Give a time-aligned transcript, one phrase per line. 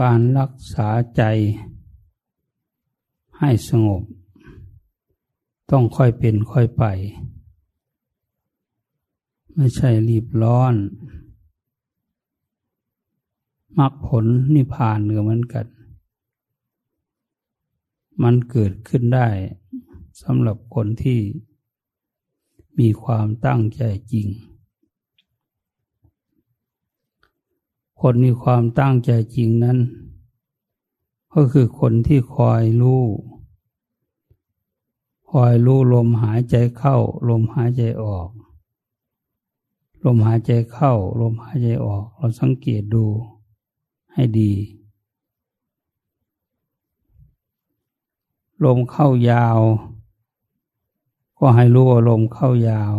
[0.00, 1.22] การรักษาใจ
[3.38, 4.02] ให้สงบ
[5.70, 6.84] ต้องค่อยเป็นค่อยไป
[9.54, 10.74] ไม่ใช่รีบร้อน
[13.78, 15.66] มรรคผลนิพพานเหมือนกัน
[18.22, 19.28] มันเกิดขึ้นได้
[20.22, 21.20] สำหรับคนที่
[22.78, 23.82] มีความตั้งใจ
[24.12, 24.28] จริง
[28.00, 29.78] คนมีความตั้งใจจริงนั้น
[31.34, 33.04] ก็คือคนที่คอยรู้
[35.30, 36.96] คอยรู้ลมหายใจเข้า
[37.28, 38.28] ลมหายใจออก
[40.04, 43.06] ลมหายใจเข้า ลมหายใจออก เราสังเกตดู
[44.12, 44.52] ให้ดี
[48.64, 49.60] ลมเข้ายาว
[51.38, 52.96] ก็ให้รู้ว่าลมเข้ายาว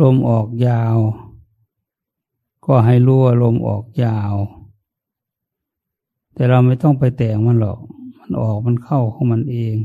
[0.00, 0.96] ลมออกยาว
[2.66, 4.34] ก็ให้รู้ว่าลมออกยาว
[6.34, 7.78] แต่เราไม่ต้องไปแต่งมันหรอก
[8.18, 9.76] มันออกมันเข้าของมันเอง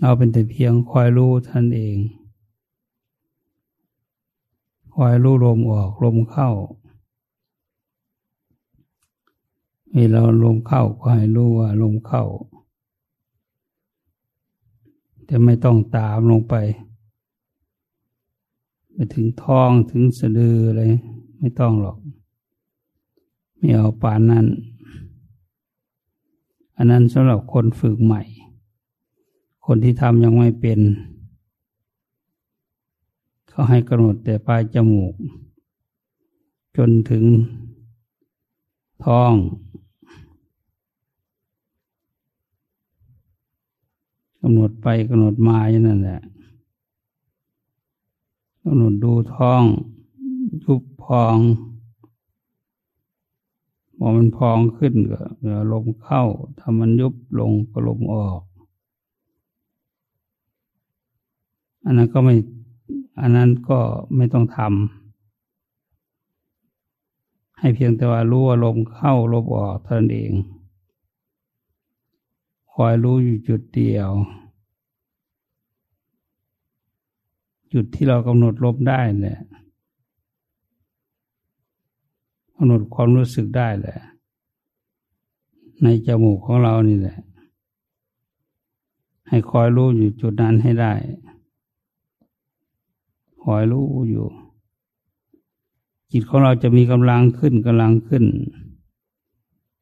[0.00, 1.96] เราเป็นแต่เพียงคอยรู้ท่านเอง
[4.94, 6.50] คอยรู้ลมออกลมเข้า
[9.94, 12.24] เวลาลมเข้าก็ให้รู้ว่าลมเข้า
[15.24, 16.54] แต่ไม่ต้องตามลงไป
[18.94, 20.82] ไปถึงท้องถึงสะดืออะไร
[21.38, 21.98] ไม่ต้องหรอก
[23.56, 24.46] ไม่เอาปานนั้น
[26.76, 28.22] อันนั้นสำหรับคนฝึกใหม่
[29.66, 30.80] คนที่ทำยังไม่เป็น
[33.48, 35.14] เขาให้กำหนดแต่ปลายจมูก
[36.76, 37.24] จนถึง
[39.04, 39.32] ท้อง
[44.40, 46.20] กำหนดไปกำหนดมาอย่างนั้นแหละ
[48.66, 49.62] กำหนดดูท้อง
[50.64, 51.36] ยุบพอง
[53.96, 55.20] พอมันพองขึ้นก็
[55.72, 56.22] ลมเข้า
[56.58, 58.40] ถ้ามันยุบลงก็ลมออก
[61.84, 62.34] อันนั้นก็ไม่
[63.20, 63.78] อันนั้นก็
[64.16, 70.32] ไม่ต้องทำให้เพียงแต่ว่ารู้ว่าลมเข้าลมออกเท่านั้นเอง
[72.72, 74.10] คอยรู้อยู่จุดเดียว
[77.76, 79.38] จุดที่เรากำหนดลมได้แหละ
[82.56, 83.98] กำหนดความรู้สึกได้แหละ
[85.82, 87.18] ในจมูกของเรานี่แหละ
[89.28, 90.92] ให้คอยรู้อยู่จุดนั้นให้ได้
[93.42, 94.26] คอยรู้อยู่
[96.10, 98.24] จิตของเราจะมีกำลังขึ้นกำลังขึ้น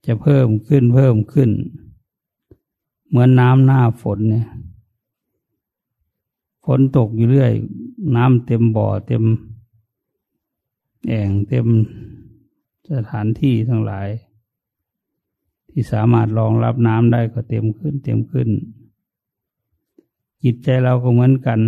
[0.07, 1.51] จะเพิ่มขึ้นเพิ่มขึ้น
[3.09, 4.49] เหมือนน้ำหน้าฝนเนี่ย
[6.65, 7.53] ฝนตกอยู่เรื่อย
[8.17, 9.25] น้ำเต็มบ่อเต็ม
[11.09, 11.67] แอ่งเต็ม
[12.93, 14.09] สถานที่ทั้งหลาย
[15.71, 18.49] ที่สามารถรองรับน้ำได้ก็เต็มขึ้น เต็มขึ้น
[20.45, 21.61] จิตใจเราก็เหมือนกัน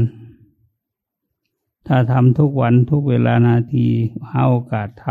[1.86, 3.86] ถ้าทำทุกวันทุกเวลานาที
[4.30, 5.06] หาโอกาสท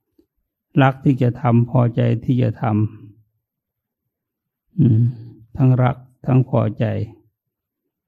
[0.00, 6.84] ำรักที่จะทำพอใจที่จะทำทั้งรักทั้งพอใจ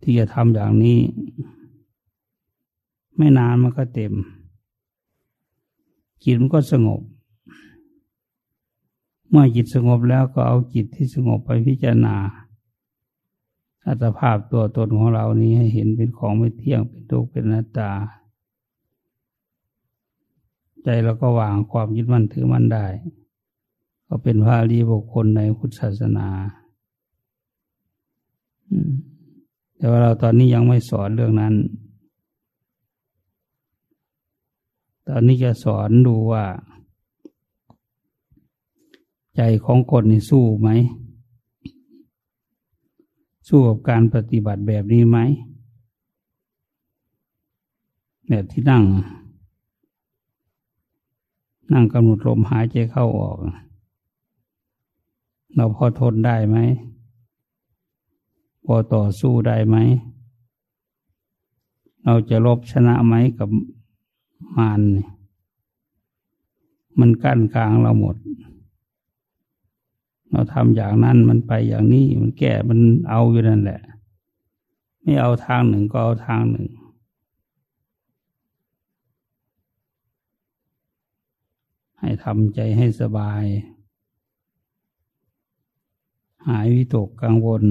[0.03, 0.99] ที่จะทำอย่างนี้
[3.21, 4.13] ไม่นานมันก็เต็ม
[6.25, 7.01] จิตมันก็สงบ
[9.29, 12.17] เมื่อจิตสงบแล้วก็เอาจิตที่สงบไปพิจารณา
[13.87, 17.91] อัตภาพตัวตนของเรานี้ให้เห็นเป็นของไม่เที่ยงเป็นทุกข์เป็นนัตตา
[20.83, 22.87] ใจเราก็วางความยึดมั่นถือมั่นได้
[24.07, 26.29] ก็เป็นพระรีบุคคลในพุทธศาสนา
[29.77, 31.55] แต่ว่าเราตอนนี้ยังไม่สอนเรื่องนั้น
[35.13, 36.45] ตอนนี้จะสอนดูว่า
[39.37, 40.69] ใจของคนนี่สู้ไหม
[43.49, 45.19] สู้กับการปฏิบัติแบบนี้ไหม
[48.29, 48.85] แบบที่นั่ง
[51.73, 53.37] นั่งกำหนดลมหายใจเข้าออก
[55.55, 56.57] เราพอทนได้ไหม
[58.65, 59.77] พอต่อสู้ได้ไหม
[62.05, 63.51] เราจะลบชนะไหมกับ
[64.57, 64.81] มาร
[67.01, 68.17] มันกั้นกลางเราหมด
[70.31, 72.79] เราทำอย่างนั้นมันไปอย่างนี้มันแก้มัน
[73.09, 73.81] เอาอยู่นั่นแหละ
[75.03, 76.69] ไม่เอาทางหนึ่งก็เอาทางหนึ่ง
[81.99, 83.45] ให้ทำใจให้สบาย
[86.49, 87.65] หายวิตกกังวล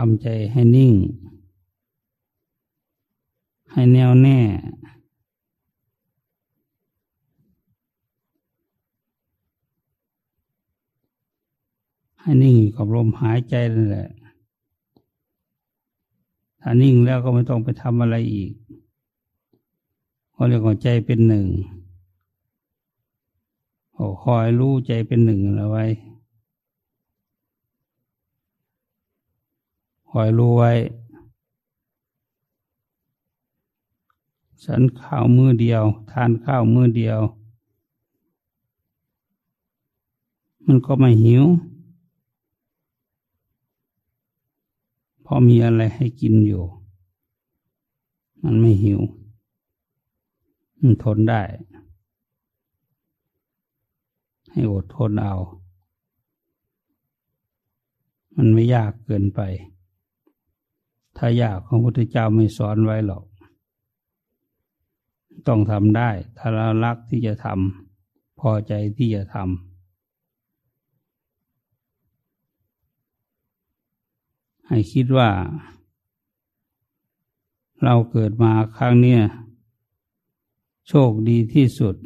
[0.00, 0.94] ทำใจให้นิ่ง
[3.72, 4.38] ให้แน่วแน่
[12.20, 14.08] ให้นิ่งอยู่กับลมหายใจนั่นแหละ
[16.60, 18.52] ถ้านิ่งแล้วก็ไม่ต้องไปทำอะไรอีก
[20.32, 21.46] เพราะเรื่องของใจเป็นหนึ่ง
[24.22, 25.86] คอยรู้ใจเป็นหนึ่งเอาไว้
[30.05, 30.72] ค อยรู้ไว้
[34.64, 37.20] ฉันข้าวมือเดียว ทานข้าวมือเดียว
[40.66, 41.44] มันก็ไม่หิว
[45.24, 46.64] พอมีอะไรให้กินอยู่
[48.42, 49.00] มันไม่หิว
[50.80, 51.42] มันทนได้
[54.50, 55.34] ให้อดทนเอา
[58.36, 59.40] มันไม่ยากเกินไป
[61.16, 63.24] ถ้ายากของพุทธเจ้าไม่สอนไว้หรอก
[65.46, 69.46] ต้องทำได้ ถ้าเรารักที่จะทำพอใจที่จะทำ
[74.68, 75.30] ให้คิดว่า
[77.84, 79.18] เราเกิดมาครั้งนี้
[80.88, 81.96] โชคดีที่สุด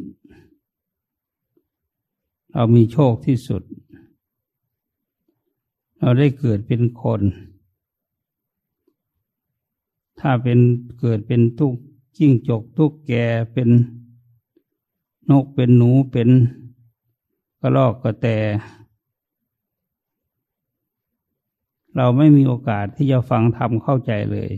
[2.53, 3.62] เรามีโชคที่สุด
[5.99, 7.21] เราได้เกิดเป็นคน
[10.21, 10.59] ถ้าเป็น
[11.01, 11.77] เกิดเป็นตุก
[12.17, 13.13] จิ้งจกตุกแก
[13.53, 13.69] เป็น
[15.31, 16.29] นกเป็นหนูเป็น
[17.61, 18.27] กระรอกกระแต
[21.97, 24.51] เราไม่มีโอกาสที่จะฟังธรรมเข้าใจเลย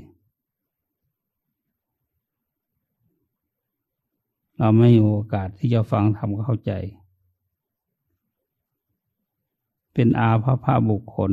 [4.59, 6.73] เราไม่มีโอกาสที่จะฟังธรรมเข้าใจ
[9.95, 11.33] เป็นอาภัพบุคคล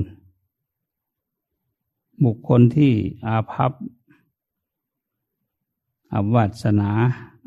[2.25, 2.93] บุคคลที่
[3.27, 3.71] อาภัพ
[6.13, 6.91] อับวัสนา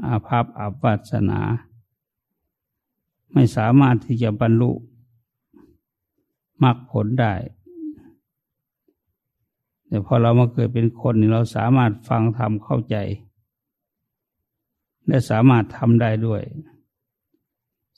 [0.06, 1.40] อาภัพอับวัสนา
[3.32, 4.70] ไม่สามารถที่จะบรรลุ
[6.62, 7.34] มรรคผลได้
[9.86, 12.96] แต่พอเรามาเกิดเป็นคนเราสามารถฟังธรรมเข้าใจ
[15.06, 16.42] และสามารถทำได้ด้วย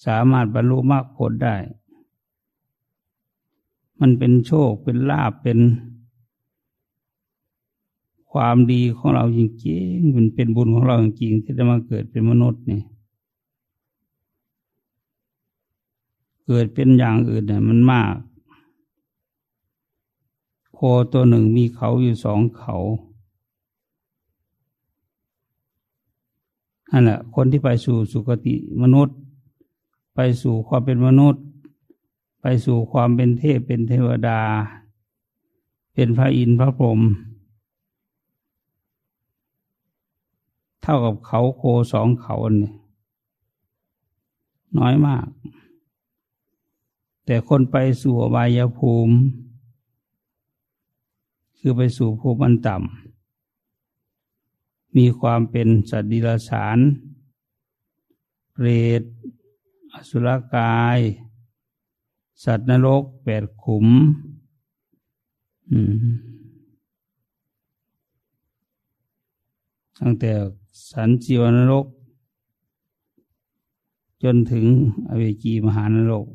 [0.06, 1.56] สามารถบรรลุมรรคผลได้
[4.00, 5.58] มันเป็นโชคเป็นลาบเป็น
[8.34, 12.80] ความดีของเราจริงๆมันเป็นบุญของเราจริงๆที่ได้มาเกิดเป็นมนุษย์นี่
[16.46, 18.14] เกิดเป็นอย่างอื่นเนี่ยมันมาก
[20.74, 20.78] โค
[21.12, 22.76] ตัวหนึ่งมีเขาอยู่สองเขา
[26.90, 29.16] นั่นแหละคนที่ไปสู่สุคติมนุษย์
[30.14, 31.42] ไปสู่ความเป็นมนุษย์
[32.40, 34.40] ไปสู่ความเป็นเทพเป็นเทวดา
[35.94, 37.00] เป็นพระอินทร์พระพรหม
[40.86, 42.72] เท่ากับเขาโคสองเขาเนี่ย
[44.78, 45.26] น้อยมาก
[47.24, 49.14] แต่คนไปสู่อบายภูมิ
[51.58, 56.78] คือไปสู่ภูมิอันต่ำมีความเป็นสัตว์ดิลสาร
[58.52, 58.66] เปร
[59.00, 59.02] ต
[59.92, 60.98] อสุรกาย
[62.44, 63.86] สัตว์นรกแปดขุม
[69.98, 70.32] ตั้งแต่
[70.90, 71.86] สันจิวนรก
[74.22, 74.64] จนถึง
[75.08, 76.26] อเวจีมหานรก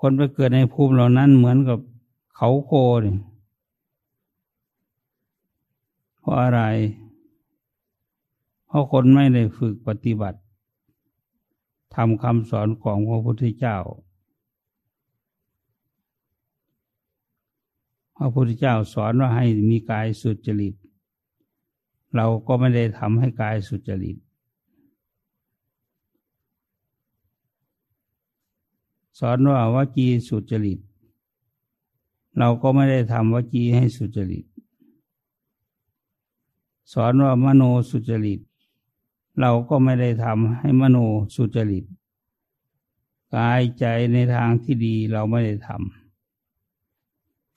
[0.00, 1.78] คนไปเกิดในภูมิเหล่านั้นเหมือนกับ
[2.36, 2.70] เขาโค
[3.04, 3.14] นี่
[6.18, 6.60] เพราะอะไร
[8.66, 10.38] เพราะคนไม่ได้ฝึกปฏิบัติ
[11.94, 13.76] ทำคำสอนของพระพุทธเจ้า
[18.16, 20.74] พระพุทธเจ้าสอนว่าให้มีกายสุจริต
[22.16, 24.16] เราก็ไม่ได้ทำให้กายสุจริต
[29.18, 30.80] สอนว่าวจีสุจริต
[32.38, 34.44] เราก็ไม่ได้ทำวจีให้สุจริต
[36.92, 38.40] สอนว่ามโนสุจริต
[39.40, 40.98] เราก็ไม่ได้ทำให้มโน
[41.34, 41.84] สุจริต
[43.36, 46.05] กายใจในทางที่ดีเราไม่ได้ทำ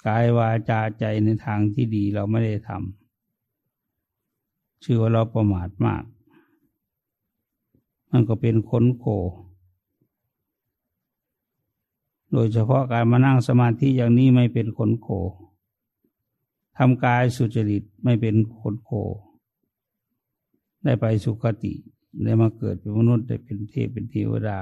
[0.05, 6.03] กายวาจาใจในทางที่ดีเราไม่ได้ทำชื่อว่าเราประมาทมาก
[8.11, 9.07] มันก็เป็นคนโก
[12.31, 15.09] โดยเฉพาะการมานั่งสมาธิอย่างนี้ไม่เป็นคนโก
[16.77, 18.91] ทำกายสุจริตไม่เป็นคนโก
[20.83, 21.73] ได้ไปสุคติ
[22.23, 24.59] ได้มาเกิดเป็นมนุษย์ได้เป็นเทพเป็นเทวดา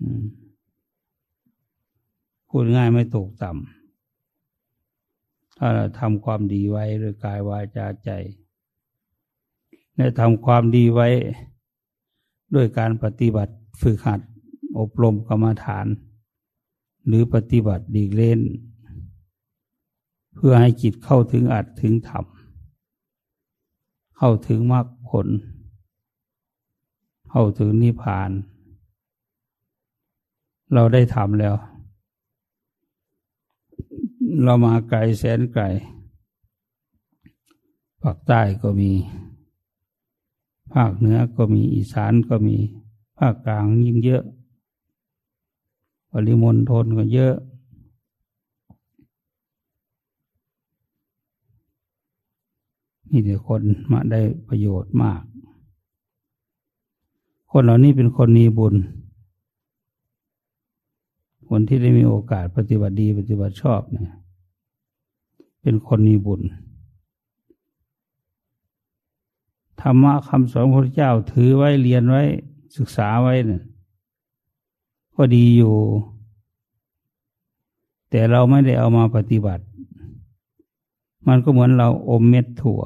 [0.00, 0.24] อืม
[2.56, 8.10] พูดง่ายไม่ตกต่ำถ้าเราทำความดีไว้ด้วยกายวาจาใจ
[9.96, 11.08] และทำความดีไว้
[12.54, 14.20] ด้วยการปฏิบัติฝึกหัด
[14.78, 15.86] อบรมกรรมฐาน
[17.06, 18.40] หรือปฏิบัติดีเล่น
[20.34, 22.24] เพื่อให้จิตเข้าถึงอัดถึงธรรม
[24.16, 25.28] เข้าถึงมรรคผล
[27.30, 28.30] เข้าถึงนิพพาน
[30.74, 31.56] เราได้ทำแล้ว
[34.42, 35.64] เรามาไกลแสนไกล
[38.02, 38.90] ภาคใต้ก็มี
[40.72, 42.56] ภาคเหนือก็มีอีสานก็มี
[43.18, 44.24] ภาคกลางยิ่งเยอะ
[46.10, 47.34] ปริมณฑลก็เยอะ
[53.10, 55.22] มีแต่คนมาได้ประโยชน์มาก
[57.50, 58.74] คนเหล่านี้เป็นคนมีบุญ
[61.48, 64.10] คนที่ได้มีโอกาสปฏิบัติดีปฏิบัติชอบเนี่ย
[65.66, 66.42] เป็นคนมีบุญ
[69.80, 72.22] ธรรมะคำสอนพระเจ้าถือไว้เรียนไว้
[72.76, 73.62] ศึกษาไว้เนี่ย
[75.16, 75.74] ก็ดีอยู่
[78.10, 79.64] แต่เราไม่ได้เอามาปฏิบัติ
[81.26, 82.82] มันก็เหมือนเราอมเม็ดถั่ว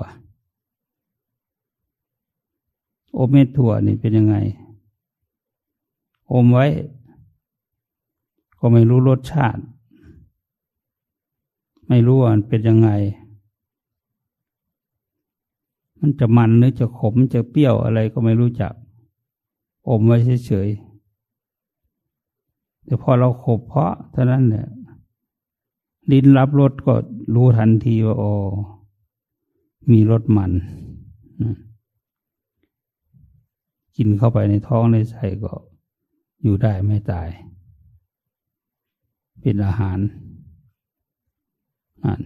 [3.18, 4.36] อมเม็ดถั่วนี่เป็นยังไง
[6.32, 6.66] อมไว้
[8.58, 9.62] ก็ไม่รู้รสชาติ
[11.88, 12.90] ไม่รู้ว่ามันเป็นยังไง
[16.00, 18.72] มันจะมันหรือจะขมจะเปรี้ยวอะไรก็ไม่รู้จัก
[19.88, 20.16] อมไว้
[20.46, 24.68] เฉยๆแต่พอเราขบเพาะเท่านั้นเนี่ย
[26.12, 26.94] ลิ้นรับรสก็
[27.34, 28.32] รู้ทันทีว่าโอ้
[29.90, 30.52] มีรสมัน
[33.96, 35.52] กินเข้าไปในท้องในไส้ก็
[36.42, 37.28] อยู่ได้ไม่ตาย
[39.40, 39.98] เป็นอาหาร
[42.04, 42.20] นั่น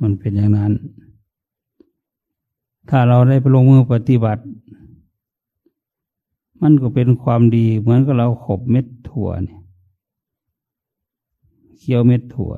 [0.00, 0.72] มันเป็นอย่างนั้น
[2.88, 4.42] ถ้าเราได้ไปลงมือปฏิบัติ
[6.62, 9.60] มันก็เป็นความดีเหมือนกับเราขบเม็ดถั่วเนี่ย
[11.78, 12.52] เคี้ยวเม็ดถั่ว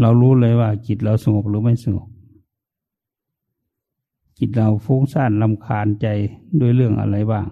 [0.00, 2.08] เรารู้เลยว่าจิตเราสงบหรือไม่สงบ
[4.38, 6.06] จิตเราฟุ้งซ่านลำคาญใจ
[6.60, 7.46] ด้วยเรื่องอะไรบ้าง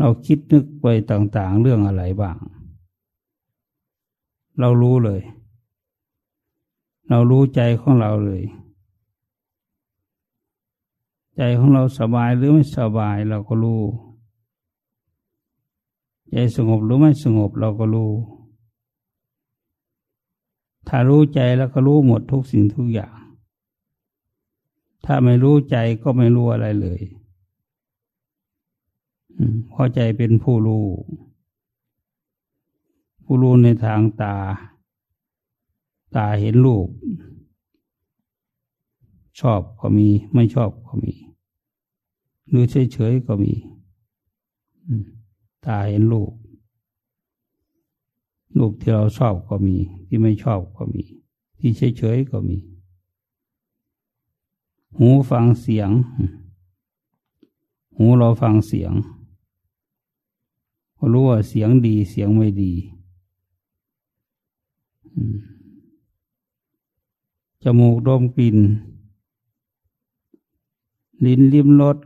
[0.00, 2.36] เราคิดนึกไปต่างๆ เรื่องอะไรบ้าง
[4.60, 5.22] เรารู้เลย
[7.08, 8.42] เรารู้ใจของเราเลย
[11.36, 13.82] ใจของเราสบายหรือไม่สบายเราก็รู้
[16.30, 18.10] ใจสงบหรือไม่สงบเราก็รู้
[20.88, 23.14] ถ้ารู้ใจแล้วก็รู้หมดทุกสิ่งทุกอย่าง
[25.04, 27.00] ถ้าไม่รู้ใจก็ไม่รู้อะไรเลย
[29.68, 30.86] เพราะใจเป็นผู้รู้
[33.24, 34.36] ผู้รู้ในทางตา
[36.16, 36.88] ตาเห็นรูป
[39.40, 41.14] ชอบก็มี ไม่ชอบก็มี
[42.48, 43.52] หรือเฉยๆก็มี
[45.66, 46.32] ตาเห็นรูป
[48.58, 51.02] รูปที่เราชอบก็มี ที่ไม่ชอบก็มี
[51.58, 52.58] ที่เฉยๆก็มี
[54.96, 55.90] หูฟังเสียง
[57.96, 58.92] หูเราฟังเสียง
[61.12, 62.72] รู้ว่าเสียงดีเสียงไม่ดี
[67.62, 68.58] จมูกดมกลิ่น
[71.24, 71.98] ลิ้นลิ้มรส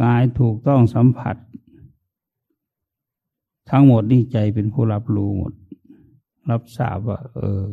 [0.00, 1.36] กายถูกต้องสัมผัส
[3.70, 5.52] ทั้งหมดนี่ใจเป็นผู้รับรู้หมด
[6.50, 7.64] รับทราบว่า เออ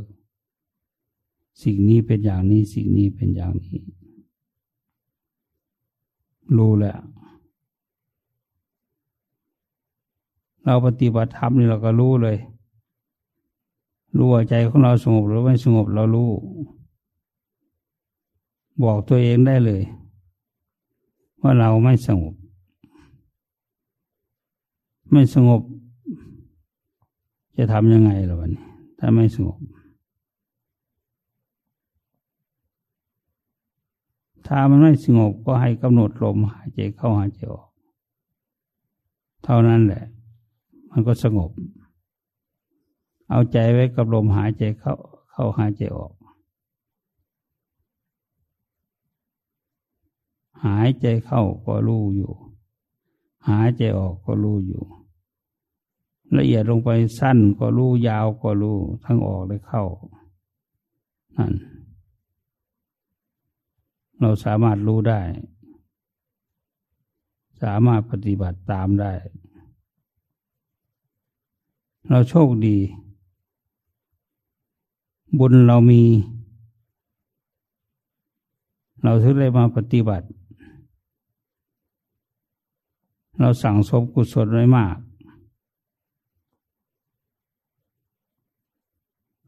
[1.64, 3.80] สิ่งนี้เป็นอย่างนี้ สิ่งนี้เป็นอย่างนี้
[6.58, 6.96] รู้แหละ
[10.66, 12.38] เราปฏิบัติธรรมนี่เราก็รู้เลย
[14.18, 16.30] รู้ว่าใจของเราสงบหรือไม่สงบเรารู้
[18.84, 19.82] บอกตัวเองได้เลย
[21.42, 22.34] ว่าเราไม่สงบ
[25.12, 25.62] ไม่สงบ
[27.58, 28.66] จะทำยังไงล่ะวันนี้
[29.00, 29.60] ถ้าไม่สงบ
[34.48, 37.68] ถ้ามันไม่สงบก็ให้กำหนดลมหายใจเข้าหายใจออก
[39.44, 40.04] เท่านั้นแหละ
[40.92, 41.52] มันก็สงบ
[43.30, 44.94] เอาใจไว้กับลมหายใจเข้า
[45.32, 46.14] เข้าหายใจออก
[50.66, 52.34] หายใจเข้าก็รู้อยู่
[53.50, 54.84] หายใจออกก็รู้อยู่
[56.38, 59.84] ละเอียดลงไปสั้นก็รู้ยาวก็รู้ทั้งออกและเข้า
[61.38, 61.54] นั่น
[64.20, 65.22] เราสามารถรู้ได้
[67.64, 69.12] สามารถปฏิบัติตามได้
[72.10, 72.78] เราโชคดี
[75.38, 76.04] บุญเรามี
[79.04, 80.28] เราถึงได้มาปฏิบัติ
[83.40, 84.98] เราสั่งสมกุศลไว้มาก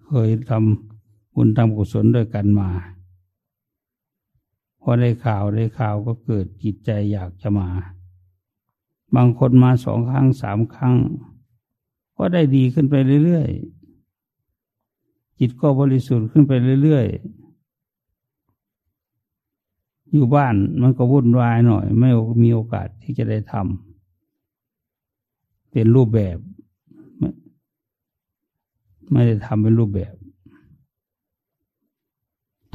[0.05, 2.69] เคยทำบุญทำกุศลด้วยกันมา
[4.81, 7.69] พอได้ข่าวได้ข่าวก็เกิดจิตใจอยากจะมา
[9.15, 10.95] บางคนมาสองครั้งสามครั้ง
[12.17, 16.51] ก็ได้ดีขึ้นไปเรื่อยๆ จิตก็บริสุทธิ์ขึ้นไป
[16.83, 17.43] เรื่อยๆ
[20.11, 22.09] อยู่บ้านมันก็วุ่นวายหน่อย ไม่
[22.43, 26.37] มีโอกาสที่จะได้ทำเป็นรูปแบบ
[29.11, 30.13] ไม่ได้ทำเป็นรูปแบบ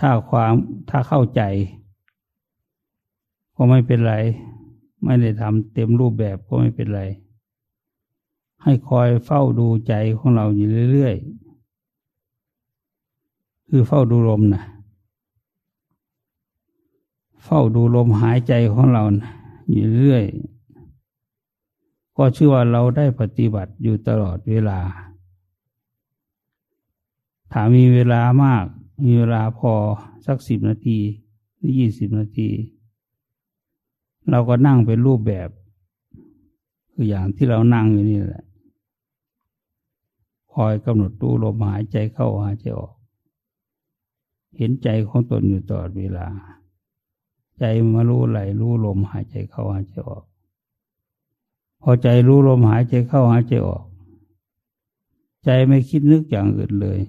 [0.01, 0.55] ถ้าความ
[0.91, 1.43] ถ้าเข้าใจ
[3.55, 4.15] ก็ไม่เป็นไร
[5.05, 7.03] ไม่ได้ทำเต็มรูปแบบก็ไม่เป็นไร
[8.63, 14.63] ให้คอยเฝ้าดูใจของเราอยู่เรื่อยๆ คือเฝ้าดูลมนะ
[17.45, 19.31] เฝ้าดูลมหายใจของเรานะ
[19.71, 20.25] อยู่เรื่อย
[22.17, 24.81] ก็ชื่อว่าเราได้ปฏิบัติอยู่ตลอดเวลา
[27.53, 28.65] ถ้ามีเวลามาก
[29.05, 29.73] มีเวลาพอ
[30.27, 30.99] สักสิบนาที
[31.57, 32.49] หรือยี่สิบนาที
[34.31, 35.49] เราก็นั่งเป็นรูปแบบ
[36.93, 38.45] คืออย่างที่เรานั่งอยู่นี่แหละ
[40.55, 42.95] คอยกำหนดดูลมหายใจเข้าหายใจออก
[44.57, 46.27] เห็นใจของตนอยู่ตลอดเวลา
[47.59, 47.65] ใจ
[47.95, 50.25] มารู้ไหลรู้ลมหายใจเข้าหายใจออก
[51.83, 53.85] พอใจรู้ลมหายใจเข้าหายใจออก
[55.45, 57.01] ใจไม่คิดนึกอย่างอื่นเลย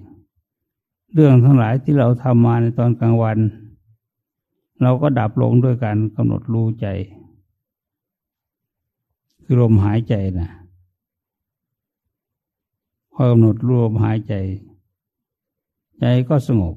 [1.13, 3.38] เรื่องทั้งหลายที่เราทำมาในตอนกลางวัน
[4.81, 6.87] เราก็ดับลงด้วยการกำหนดรู้ใจ
[9.44, 10.50] คือลมหายใจนะ
[13.22, 14.34] พอกำหนดรู้ลมหายใจ
[16.00, 16.75] ใจก็สงบ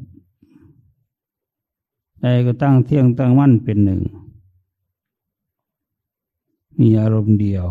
[2.21, 4.01] ใจก็ตั้งเที่ยงตั้งมั่นเป็นหนึ่ง
[6.81, 7.67] มีอารมณ์เดียว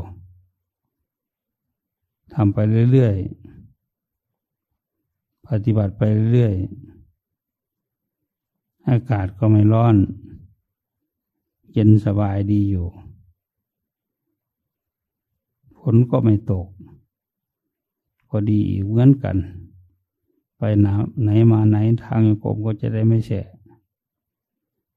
[2.33, 2.57] ทำไป
[2.91, 6.01] เรื่อยๆ ปฏิบัติไป
[6.33, 9.95] เรื่อยๆ อากาศก็ไม่ร้อน
[11.71, 12.87] เย็นสบายดีอยู่
[15.77, 16.67] ฝนก็ไม่ตก
[18.31, 19.37] ก็ดีเหมือนกัน
[20.57, 23.47] ไปไหนมาไหนทางจงกมก็จะได้ไม่แฉะ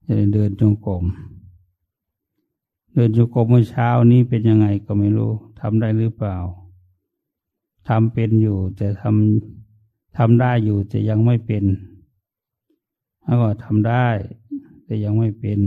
[0.05, 1.05] จะได้เดินจงกรม
[2.93, 6.37] เดินจงกรมเมื่อเช้านี้เป็นยังไงก็ไม่รู้ทำได้หรือเปล่า
[7.89, 11.65] ทำเป็นอยู่ แต่ทำทำได้อยู่แต่ยังไม่เป็น
[13.25, 14.07] แล้วก็ทำได้
[14.85, 15.61] แต่ยังไม่เป็น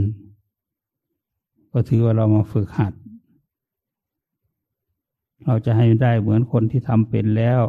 [1.70, 2.92] ก็ถือว่าเรามาฝึกหัด
[5.44, 7.62] เราจะให้ได้เหมือนคนที่ทำเป็นแล้ว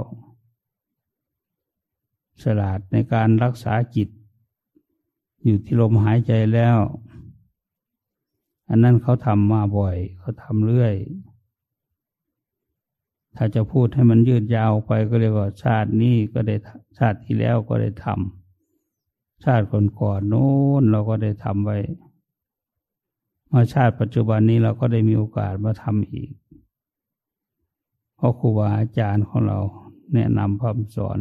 [2.44, 4.10] ฉลาดในการรักษาจิต
[5.44, 6.78] อยู่ที่ลมหายใจแล้ว
[8.70, 10.96] อันนั้นเขาทำมาบ่อย เขาทำเรื่อย
[13.36, 16.56] ถ้าจะพูดให้มันยืดยาวไปก็เรียกว่าชาตินี้ก็ได้
[16.98, 20.50] ชาติที่แล้วก็ได้ทำชาติก่อนๆโน้
[20.82, 21.78] นเราก็ได้ทำไว้
[23.52, 26.30] มาชาติปัจจุบันนี้เราก็ได้มีโอกาสมาทำอีก
[28.20, 29.60] เพราะครูบาอาจารย์ของเรา
[30.14, 31.20] แนะนำพำสอน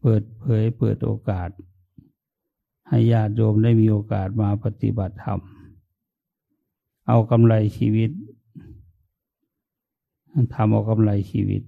[0.00, 1.50] เปิดเผยเปิดโอกาส
[2.88, 5.40] ให้ญาติโยมได้มีโอกาสมาปฏิบัติธรรม
[7.06, 8.10] เอากำไรชีวิต
[10.54, 11.62] ทำเอากำไรชีวิต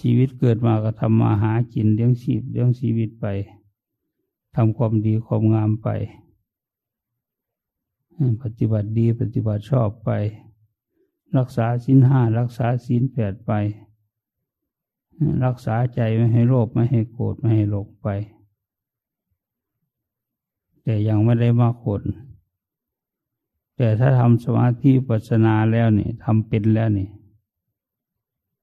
[0.00, 3.26] ชีวิตเกิดมาก็ทำมาหากินเลี้ยงชีพเลี้ยงชีวิตไป
[4.56, 5.88] ทำความดีความงามไป
[8.42, 10.10] ปฏิบัติดีปฏิบัติชอบไป
[11.36, 13.52] รักษาสินห้ารักษาสินแปดไป
[15.44, 18.08] รักษาใจไม่ให้โลภไม่ให้โกรธไม่ให้หลงไป
[20.82, 22.02] แต่ยังไม่ได้มาคน
[23.76, 27.10] แต่ถ้าทำสมาธิปัสนาแล้วเนี่ยทำเป็นแล้วเนี่ย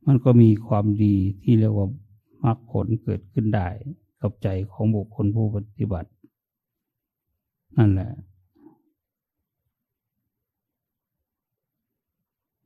[0.06, 1.88] มันก็มีความดีที่เรียกว่า
[2.44, 3.68] มรรคผลเกิดขึ้นได้
[4.22, 6.10] กับใจของบุคคลผู้ปฏิบัติ
[7.78, 8.12] นั่นแหละ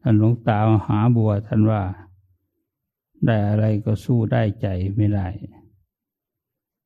[0.02, 1.82] ท่านหลวงตาหาบัวท่านว่า
[3.26, 5.28] ได้อะไรก็สู้ได้ใจไม่ได้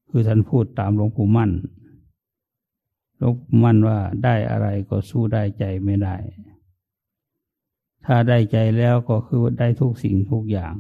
[0.09, 1.51] คือท่านพูดตามหลวงปู่มั่น
[3.17, 6.15] หลวงปู่มั่นว่าได้อะไรก็สู้ได้ใจไม่ได้
[8.05, 10.73] ถ้าได้ใจแล้วก็คือได้ทุกสิ่งทุกอย่าง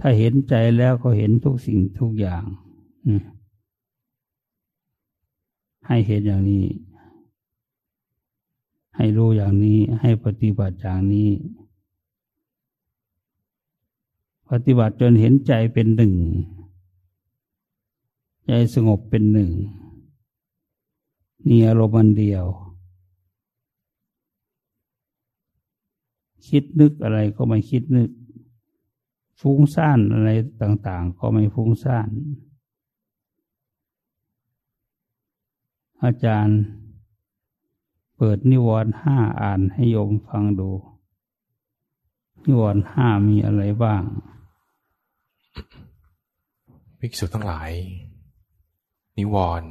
[0.00, 2.44] ถ้าเห็นใจแล้วก็เห็นทุกสิ่งทุกอย่าง
[5.86, 6.64] ให้เห็นอย่างนี้
[8.96, 11.30] ให้รู้อย่างนี้ให้ปฏิบัติอย่างนี้
[14.50, 16.14] ปฏิบัติจนเห็นใจเป็นหนึ่ง
[18.46, 19.50] ใจสงบเป็นหนึ่ง
[21.48, 22.44] มีอารมณ์เดียว
[26.48, 28.10] คิดนึกอะไรก็ไม่คิดนึก
[29.40, 30.30] ฟุ้งซ่านอะไร
[30.62, 32.10] ต่างๆ ก็ไม่ฟุ้งซ่าน
[36.04, 36.60] อาจารย์
[38.26, 40.70] ปิดนิวรณ์ห้าอ่านให้โยมฟังดู
[42.46, 44.02] นิวรณ์ห้ามีอะไรบ้าง
[46.98, 47.70] ภิกษุทั้งหลาย
[49.18, 49.70] นิวรณ์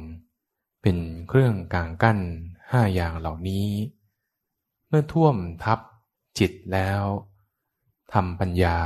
[0.82, 0.96] เป็น
[1.28, 2.18] เครื่องกลางกั้น
[2.70, 3.66] ห้าอย่างเหล่านี้
[4.88, 5.78] เมื่อท่วมทับ
[6.38, 7.02] จิตแล้ว
[8.12, 8.78] ทำปัญญา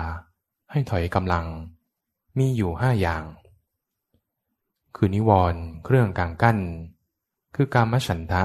[0.71, 1.47] ให้ถอยกำลัง
[2.39, 3.25] มีอยู่ห้าอย่าง
[4.97, 6.59] คือนิวรณ์เครื่องกลางกั้น
[7.55, 8.45] คือการมฉันทะ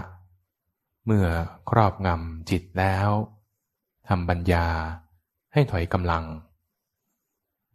[1.06, 1.28] เมื่อ
[1.70, 3.10] ครอบงำจิตแล้ว
[4.08, 4.68] ทำปัญญา
[5.54, 6.26] ให้ถอยกำลัง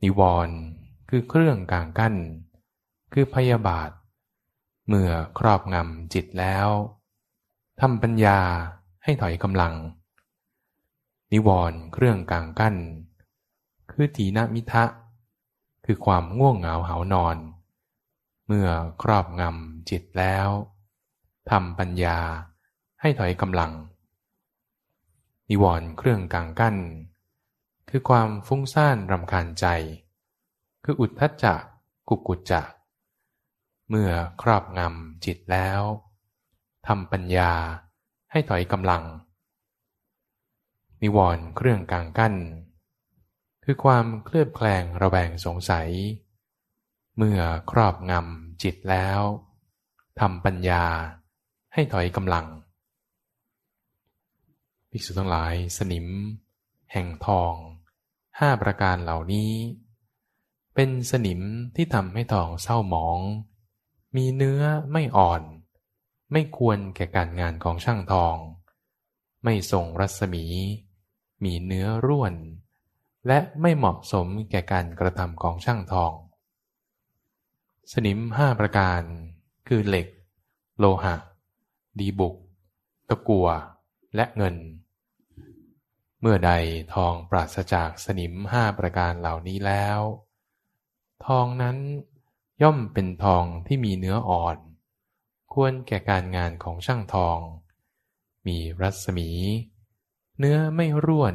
[0.02, 0.56] นิวรณ์
[1.08, 2.14] คือเครื่องกลางกั้น
[3.12, 3.90] คือพยาบาท
[4.88, 6.68] เมื่อครอบงำจิตแล้ว
[7.80, 8.38] ทำปัญญา
[9.04, 9.74] ให้ถอยกำลัง
[11.32, 12.76] นิวรณ์เครื่องกลางกั้น
[13.90, 14.84] คือทีนมิทะ
[15.84, 17.36] คือความง่วงเหงาเหานอน
[18.46, 18.68] เมื่อ
[19.02, 20.48] ครอบงำจิตแล้ว
[21.50, 22.18] ทำปัญญา
[23.06, 23.72] ให้ถอยกำลัง
[25.50, 26.76] นิวรณ์เครื่องกลางกั้น
[27.88, 29.66] คือความฟุ้งซ่านรำคาญใจ
[30.84, 31.54] คืออุทธัจจะ
[32.08, 32.62] กุกุจจะ
[33.88, 34.10] เมื่อ
[34.42, 35.80] ครอบงำจิตแล้ว
[36.86, 37.52] ทำปัญญา
[38.30, 39.04] ให้ถอยกำลัง
[41.02, 42.34] นิวรณ์เครื่องกลางกั้น
[43.64, 45.90] คือความเคลือบแคลงระแวงสงสัย
[47.16, 47.40] เมื่อ
[47.70, 49.20] ครอบงำจิตแล้ว
[50.20, 50.84] ทำปัญญา
[51.74, 52.46] ให้ถอยกำลัง
[54.96, 56.06] ภิกษุทั้งหลายสนิม
[56.92, 57.54] แห่งทอง
[58.38, 59.52] ห้าประการเหล่านี้
[60.74, 61.40] เป็นสนิม
[61.76, 63.20] ที่ทำให้ทองเศร้าหมอง
[64.16, 65.42] มีเนื้อไม่อ่อน
[66.32, 68.36] ไม่ควรแก่การงานของช่างทอง
[69.44, 70.44] ไม่ทรงรัศมี
[71.44, 72.34] มีเนื้อร่วน
[73.26, 76.12] และไม่เหมาะสมแก่การกระทำของช่างทอง
[77.92, 79.02] สนิมห้าประการ
[79.68, 80.08] คือเหล็ก
[80.78, 81.16] โลหะ
[81.98, 82.34] ดีบุก
[83.08, 83.48] ตะกัว
[84.16, 84.56] และเงิน
[86.28, 86.54] มื่อใด
[86.94, 90.00] ทองปราศจากสนิมห้าประการเหล่านี้แล้ว
[91.26, 91.76] ทองนั้น
[92.62, 94.56] ย่อมเป็นทองที่มีเนื้ออ่อน
[95.52, 97.38] ควรแก่การงานของช่างทอง
[98.46, 99.30] มีรัศมี
[100.38, 101.34] เนื้อไม่ร่วน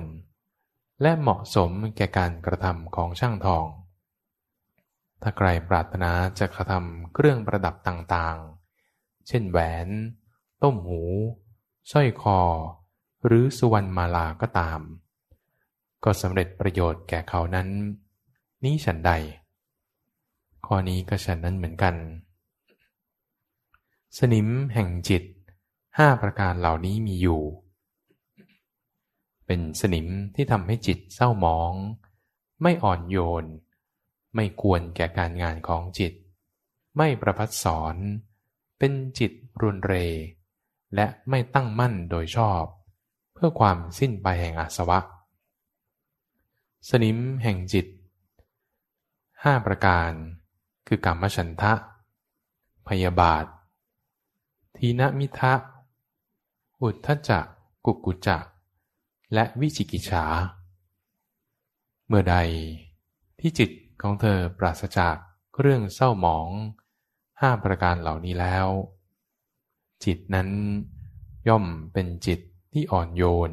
[1.01, 3.65] และเหมาะสมแก่การกระทำของช่างทอง
[5.21, 9.87] ถ้าใครปรารถนาจะกระทำเครื่องประดับต่างๆ เช่นแหวน
[10.63, 11.01] ต้มหู
[11.91, 12.39] สร้อยคอ
[13.25, 14.79] หรือสุวรรณมาลาก็ตาม
[16.03, 17.67] ก็สำเร็จประโยชน์แก่เขานั้น
[18.63, 19.11] นี้ฉันใด
[20.65, 21.95] ข้อนี้ก็ฉันนั้นเหมือนกัน
[24.17, 25.23] สนิมแห่งจิต
[25.97, 27.41] ห้าประการเหล่านี้มีอยู่
[29.45, 31.73] เป็นสนิมที่ทำให้จิตเศร้าหมอง
[32.61, 33.45] ไม่อ่อนโยน
[34.35, 36.13] ไม่ควรแก่การงานของจิต
[36.97, 37.95] ไม่ประพัดสอน
[38.79, 39.31] เป็นจิต
[39.61, 39.93] รุนเร
[40.95, 42.63] และไม่ตั้งมั่นโดยชอบ
[43.43, 44.99] พื่อความสิ้นไปแห่งอาสวะ
[46.89, 47.87] สนิมแห่งจิต
[49.43, 50.11] ห้าประการ
[50.87, 51.73] คือกรรมฉันทะ
[52.87, 53.45] พยาบาท
[54.77, 55.53] ทีนมิทะ
[56.81, 57.45] อุทธจัก
[57.85, 58.45] กุกุจัก
[59.33, 60.25] และวิจิกิจฉา
[62.07, 62.35] เมื่อใด
[63.39, 65.15] ที่จิตของเธอปราศจาก
[65.59, 66.49] เรื่องเศร้าหมอง
[67.41, 68.67] ห้าประการเหล่านี้แล้ว
[70.03, 70.49] จิตนั้น
[71.47, 72.39] ย่อมเป็นจิต
[72.71, 73.51] ที่อ่อนโยน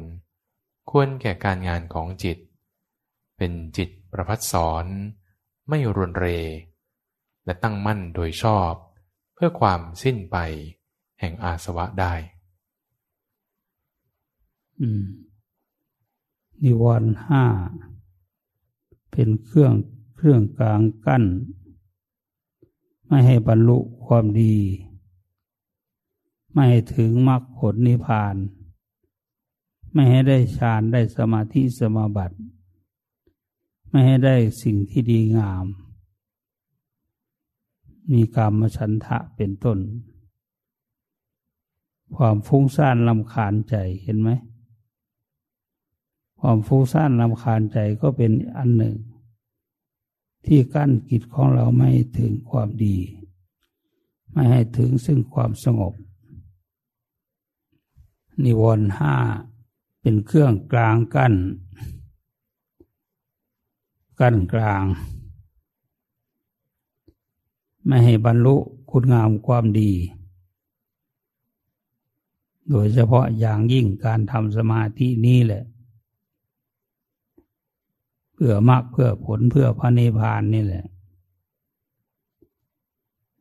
[0.89, 2.37] ควรแก่การงานของจิต
[3.37, 4.85] เป็นจิตประพัดสอน
[5.69, 6.27] ไม่รุนเร
[7.45, 8.73] และตั้งมั่นโดยชอบ
[9.33, 10.37] เพื่อความสิ้นไป
[11.19, 12.13] แห่งอาสวะได้
[16.63, 17.45] นิวรณ์ห้า
[19.11, 19.73] เป็นเครื่อง
[20.15, 21.23] เครื่องกลางกั้น
[23.07, 24.55] ไม่ให้บรรลุความดี
[26.53, 28.35] ไม่ให้ถึงมรรคผลนิพพาน
[29.93, 32.37] ไม่ให้ได้ฌานได้สมาธิสมาบัติ
[33.89, 35.65] ไม่ให้ได้สิ่งที่ดีงาม
[38.11, 39.79] มีกรรมฉันทะเป็นต้น
[42.15, 44.29] ความฟุ้งซ่านลำคาญใจเห็นไหม
[46.39, 48.95] ความฟุ้งซ่านลำคาญใจก็เป็นอันหนึ่ง
[50.45, 52.97] ที่กั้นกิจของเราไม่ถึงความดี
[54.31, 55.93] ไม่ให้ถึงซึ่งความสงบ
[58.43, 59.15] นิวรณ์ห้า
[60.01, 61.33] เป็นเครื่องกลางกั้น
[64.19, 64.83] กั้นกลาง
[67.85, 68.55] ไม่ให้บรรลุ
[68.91, 69.91] คุณงามความดี
[72.69, 75.63] โดยเฉพาะอย่างยิ่งการทำสมาธินี้แหละ
[78.33, 80.85] เพื่อมากเพื่อผลเพื่อพระนิพพานนี่แหละ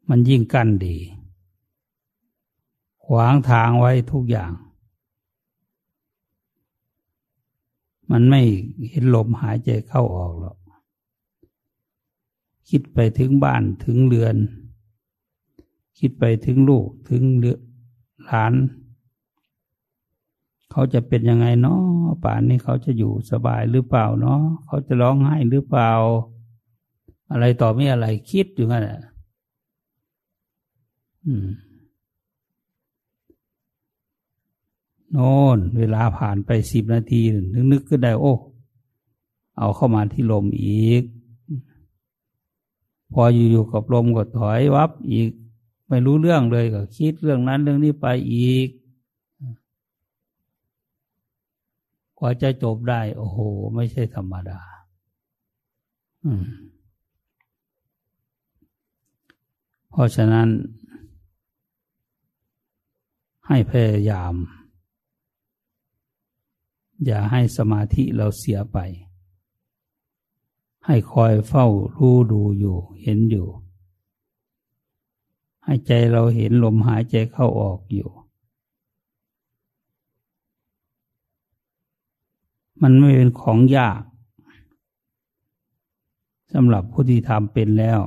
[0.09, 0.97] มันยิ่งกั้นดี
[3.05, 4.53] ขวางทางไว้ทุกอย่าง
[8.11, 8.43] มันไม่
[8.91, 10.57] เห็นลมหายใจเข้าออกหรอก
[12.71, 14.37] คิดไปถึงบ้านถึงเรือน
[15.99, 17.59] คิดไปถึงลูกถึงเลือ
[18.27, 18.55] หลาน
[20.71, 21.81] เขาจะเป็นยังไงเนาะ
[22.23, 25.91] ป่านนี้เขาจะอยู่สบายหรือเปล่าเนาะเขาจะร้องไห้หรือเปล่า
[27.31, 29.01] อะไรต่อไม่อะไรคิดอยู่งั้นแหละ
[31.25, 31.47] อืม
[35.13, 37.21] โน่นเวลาผ่านไปสิบนาที
[37.53, 38.35] นึกนึกก็ได้โอ้
[39.59, 41.03] เอาเข้ามาที่ลมอีก
[43.13, 45.29] พออยู่ๆกับลมก็ถอยวับอีก
[45.89, 48.69] ไม่รู้เรื่องเลยก็คิดเรื่องนั้นเรื่องนี้ไปอีก
[52.19, 53.39] กว่าจะจบได้ โอ้โห
[53.75, 54.61] ไม่ใช่ธรรมดา
[59.91, 60.49] เพราะฉะนั้น
[63.47, 64.35] ให้พยายาม
[67.05, 68.79] อย่าให้สมาธิเราเสียไป
[70.87, 73.49] ให้คอยเฝ้ารู้ดูอยู่ เห็นอยู่
[75.65, 78.11] ให้ใจเราเห็นลมหายใจเข้าออกอยู่
[82.83, 84.03] มันไม่เป็นของยาก
[86.53, 88.01] สำหรับผู้ที่ทำเป็นแล้ว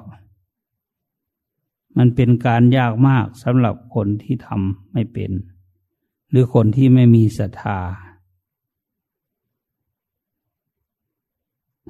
[1.98, 5.32] มันเป็นการยากมากสำหรับคนที่ทำไม่เป็น
[6.30, 7.80] หรือคนที่ไม่มีศรัทธา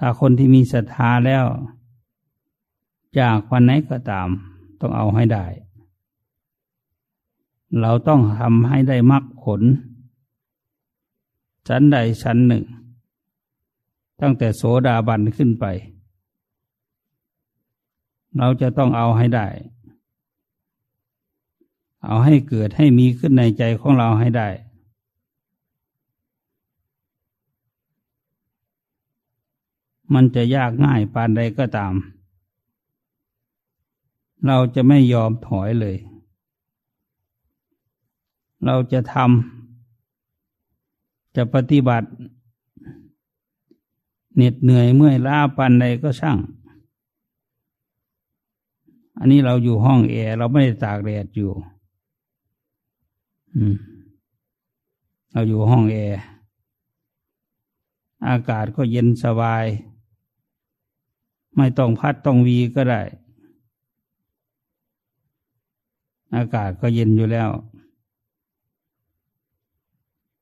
[0.03, 1.45] ถ้าคนที่มีศรัทธาแล้ว
[3.19, 4.29] จากวันไหนก็ตาม
[4.79, 5.45] ต้องเอาให้ได้
[7.81, 9.61] เราต้องทำให้ได้มรรคผล
[11.67, 12.63] ชั้นใดชั้นหนึ่ง
[14.21, 15.65] ตั้งแต่โสดาบันขึ้นไป
[18.37, 19.47] เราจะต้องเอาให้ได้
[22.05, 24.49] เอาให้เกิดให้มีขึ้นในใจของเราให้ได้
[30.13, 31.93] มันจะยากง่ายปานใดก็ตาม
[34.47, 35.97] เราจะไม่ยอมถอยเลย
[38.65, 42.09] เราจะทำจะปฏิบัติ
[44.35, 46.37] เหน็ดเหนื่อยเมื่อยล้าปันใดก็ช่าง
[49.17, 51.51] อันนี้เราอยู่ห้องแอร์เราไม่ได้ตากแดดอยู่
[55.31, 56.19] เราอยู่ห้องแอร์
[58.27, 59.65] อากาศก็เย็นสบาย
[61.55, 63.01] ไม่ต้องพัดต้องวีก็ได้
[66.35, 67.49] อากาศก็เย็นอยู่แล้ว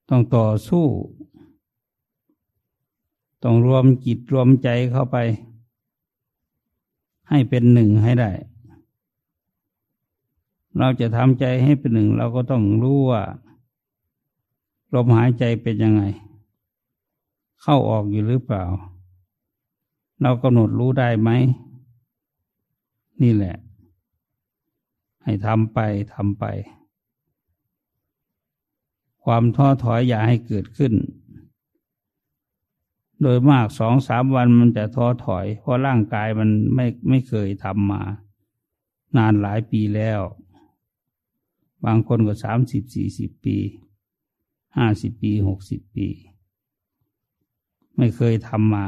[0.10, 0.86] ต้องต่อสู้
[3.44, 5.18] ต้องรวมจิตรวมใจเข้าไป
[7.30, 8.32] ให้เป็นหนึ่งให้ได้
[10.78, 13.24] เราจะทำใจให้เป็นหนึ่ง เราก็ต้องรู้ว่า
[14.94, 16.04] ลมหายใจเป็นยังไง
[17.62, 18.64] เข้าออกอยู่หรือเปล่า
[20.22, 21.30] เรากำหนดรู้ได้ไหม
[23.22, 23.56] นี่แหละ
[25.24, 25.80] ให้ทำไป
[26.14, 26.46] ทำไป
[29.24, 30.94] ความท้อถอยอย่าให้เกิดขึ้น
[33.22, 38.02] โดยมากสองสามวันมันจะท้อถอย เพราะร่างกายมันไม่ไม่เคยทำมา
[39.18, 40.22] นานหลายปีแล้ว
[41.86, 43.58] บางคนก็สามสิบสี่สิบปี
[44.78, 46.08] ห้าสิบปีหกสิบปี
[47.98, 48.86] ไม่เคยทำมา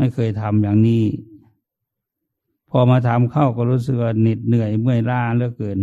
[0.00, 1.04] ไม่เคยทำอย่างนี้
[2.70, 5.78] พอมาทำเข้าก็รู้สึกว่าเหน็ดเหนื่อยเมื่อยล้าเหลือเกิน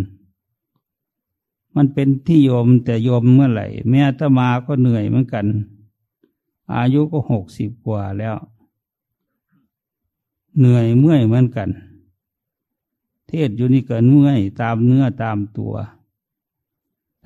[1.76, 5.46] มันเป็นที่โยมแต่โยมเมื่อไหร่ แม่ตมาก็เหนื่อยเหมือนกัน
[6.74, 8.36] อายุก็หกสิบกว่าแล้ว
[10.58, 11.70] เหนื่อยเมื่อยเหมือนกัน
[13.28, 15.76] เทศอยู่นี่เกินเมื่อยตามเนื้อตามตัว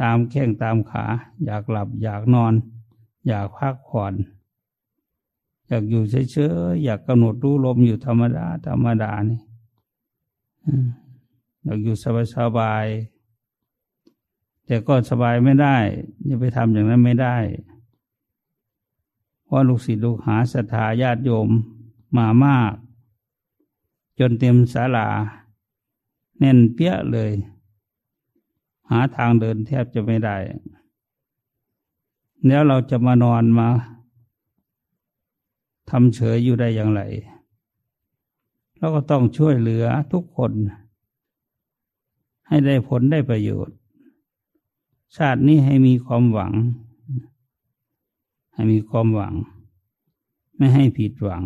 [0.01, 1.05] ตามแข้งตามขา
[1.45, 2.53] อยากหลับอยากนอน
[3.27, 4.13] อยากพักผ่อน
[5.71, 6.37] อยากอยู่เฉ
[6.71, 9.39] ยๆอยากกำหนดรู้ลมอยู่ธรรมดา ธรรมดานี่
[11.63, 11.95] อยากอยู่
[12.35, 15.77] สบายๆแต่ก็สบายไม่ได้
[16.29, 17.37] จะไปทำอย่างนั้นไม่ได้
[19.43, 21.49] เพราะลูกศิษย์ลูกหาศรัทธาญาติโยม
[22.17, 22.73] มามาก
[24.19, 25.07] จนเต็มศาลา
[26.39, 27.31] แน่นเปี้ยเลย
[28.89, 30.37] หาทางเดินแทบจะไม่ได้
[32.47, 33.67] แล้วเราจะมานอนมา
[35.89, 37.01] ทำเฉยอยู่ได้อย่างไร
[38.77, 40.51] เราก็ต้องช่วยเหลือทุกคน
[42.47, 43.77] ให้ได้ผลได้ประโยชน์
[45.15, 46.53] ชาตินี้ให้มีความหวัง
[48.53, 49.33] ให้มีความหวัง
[50.57, 51.43] ไม่ให้ผิดหวัง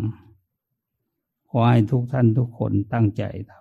[1.48, 3.22] ขอให้ทุกท่านทุกคนตั้งใจ
[3.52, 3.54] ท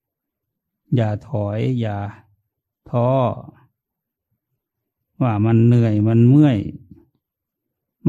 [0.00, 1.96] ำอย่าถอยอย่า
[2.90, 3.08] ท้อ
[5.22, 6.58] ว่ามันเหนื่อยมันเมื่อย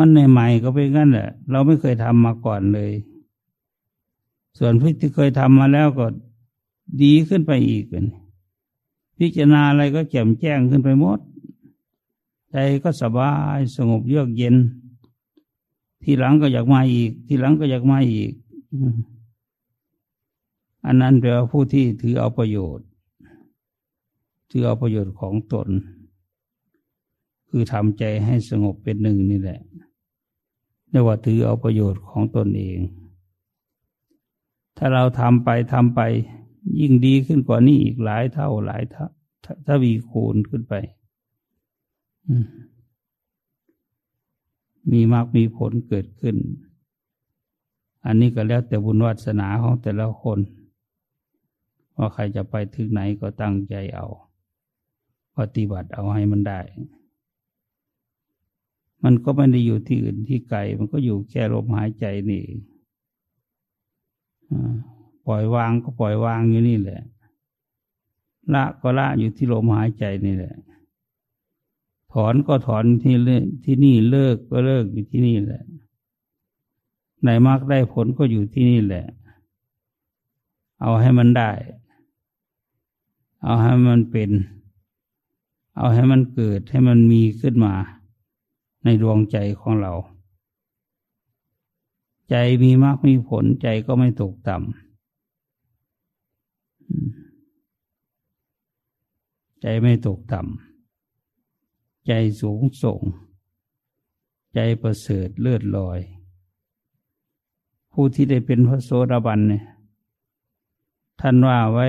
[0.01, 2.91] มันในใหม่ก็เป็นงั้นแหละ เราไม่เคยทำมาก่อนเลย
[4.57, 6.05] ส่วนพิที่เคยทำมาแล้วก็
[7.03, 8.05] ดีขึ้นไปอีกเป็น
[9.17, 11.19] พิจารณาอะไรก็แจ่มแจ้งขึ้นไปหมด
[12.51, 14.55] ใจก็สบายสงบเยือกเย็น
[16.03, 18.31] ทีหลังก็อยากมาอีก ทีหลังก็อยากมาอีก
[20.85, 22.87] อันนั้นแปลว่าผู้ที่ถือเอาประโยชน์
[24.49, 25.69] ถือเอาประโยชน์ของตน
[27.49, 29.59] คือทำใจให้สงบเป็นหนึ่งนี่แหละ
[30.89, 32.79] เรียกว่าถือเอาประโยชน์ของตนเอง
[34.77, 36.01] ถ้าเราทำไปทำไป
[36.79, 39.07] ยิ่งดีขึ้นกว่านี้อีกหลายเท่าหลายเท่า
[39.65, 40.73] ถ้าวีคูณขึ้นไป
[44.91, 46.35] มีมากมีผลเกิดขึ้น
[48.05, 50.39] อันนี้ก็แล้วแต่บุญวัสนาของแต่ละคน
[51.95, 54.07] ว่าใครจะไปถึงไหนก็ตั้งใจเอา
[55.37, 56.59] ปฏิบัติเอาให้มันได้
[59.03, 62.43] มันก็ไม่ได้อยู่ที่อื่นที่ไกล มันก็อยู่แค่ลมหายใจนี่
[65.25, 67.01] ปล่อยวางก็ปล่อยวางอยู่นี่แหละ
[68.53, 70.55] ละก็ละอยู่ที่ลมหายใจนี่แหละ
[72.13, 73.15] ถอนก็ถอนที่
[73.65, 75.63] ที่นี่เลิกก็เลิกอยู่ที่นี่แหละ
[77.21, 79.05] ไหนมากได้ผลก็อยู่ที่นี่แหละ
[80.81, 81.51] เอาให้มันได้
[83.43, 84.31] เอาให้มันเป็น
[85.77, 87.73] เอาให้มันเกิดให้มันมีขึ้นมา
[88.83, 89.93] ในดวงใจของเรา
[92.29, 94.69] ใจมีมากมีผลใจก็ไม่ตกต่ำ
[99.61, 102.11] ใจไม่ตกต่ำใจ
[102.41, 103.01] สูงส่ง
[104.53, 105.99] ใจประเสริฐเลือดลอย
[107.91, 109.63] ผู้ที่ได้เป็นพระโสดาบันเนี่ย
[111.21, 111.87] ท่านว่าไว้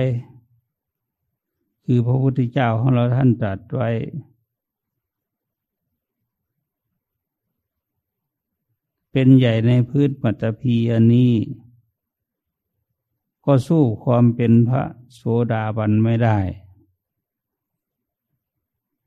[1.85, 3.89] คือพระพุทธเจ้าของเราท่านตรัสไว้
[9.11, 11.33] เป็นใหญ่ในพื้นปัตตภีอันนี้
[13.45, 15.21] ก็สู้ความเป็นพระโส
[15.51, 16.37] ดาบันไม่ได้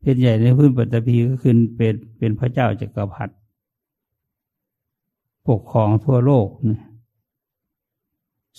[0.00, 3.34] เป็นใหญ่ในพื้นปัตตภีก็คือเป็นเป็นพระเจ้าจักรพรรดิ
[5.46, 6.48] ปกครองทั่วโลก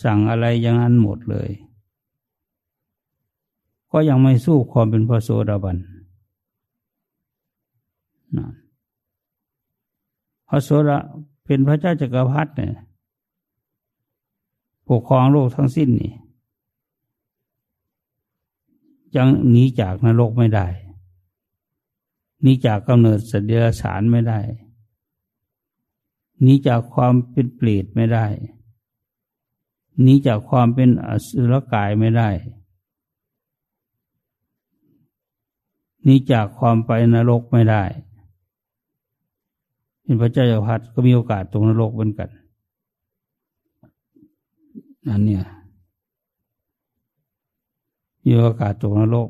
[0.04, 1.50] สั่งอะไรอย่างนั้นหมดเลย
[3.92, 5.78] ก็ยังไม่สู้ความเป็นพระโสดาบัน
[8.38, 8.48] นะ
[10.50, 10.98] พระโสดา
[11.46, 12.74] เป็นพระเจ้าจักรพรรดิเนี่ย
[14.90, 16.14] ปกครองโลกทั้งสิ้นนี่
[19.16, 20.68] ยังหนีจากนรกไม่ได้
[22.42, 24.40] หนีจากกำเนิดสัตว์เดรัจฉานไม่ได้
[26.42, 28.26] หนีจากความเป็นเปรตไม่ได้
[30.02, 32.30] หนีจากความเป็นอสุรกายไม่ได้
[36.04, 37.84] หนีจากความไปนรกไม่ได้
[40.06, 42.30] เป็นพระเจ้าจักรพรรดิก็มีโอกาสตกนรกเหมือนกัน
[45.08, 45.46] นั่นเนี่ย
[48.26, 49.30] มีโอกาสตกนรก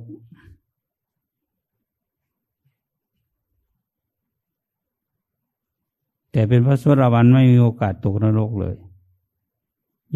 [6.31, 8.75] แต่เป็นพระสวดาวันไม่มีโอกาสตกนรกเลย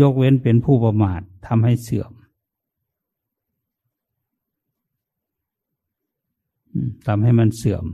[0.01, 2.11] ยกเว้นเป็นผู้ประมาททำให้เสื่อม
[7.07, 7.85] ทำให้มันเสื่อม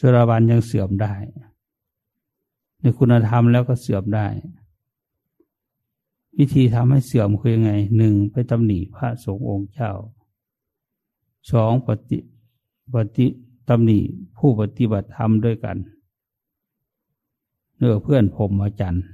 [0.00, 1.14] ชราบันยังเสื่อมได้
[2.80, 4.26] ในคุณธรรมแล้วก็เสื่อมได้
[6.38, 9.92] วิธีทำให้เสื่อมคือยังไงหนึ่งไปตำหนิพระสงฆ์องค์เจ้า
[11.52, 12.18] สองปฏิ
[12.94, 13.26] ปฏิ
[13.68, 13.98] ตำหนิ
[14.38, 15.76] ผู้ปฏิบัติธรรมด้วยกัน
[17.76, 19.04] เนื้อเพื่อนผมอาจารย์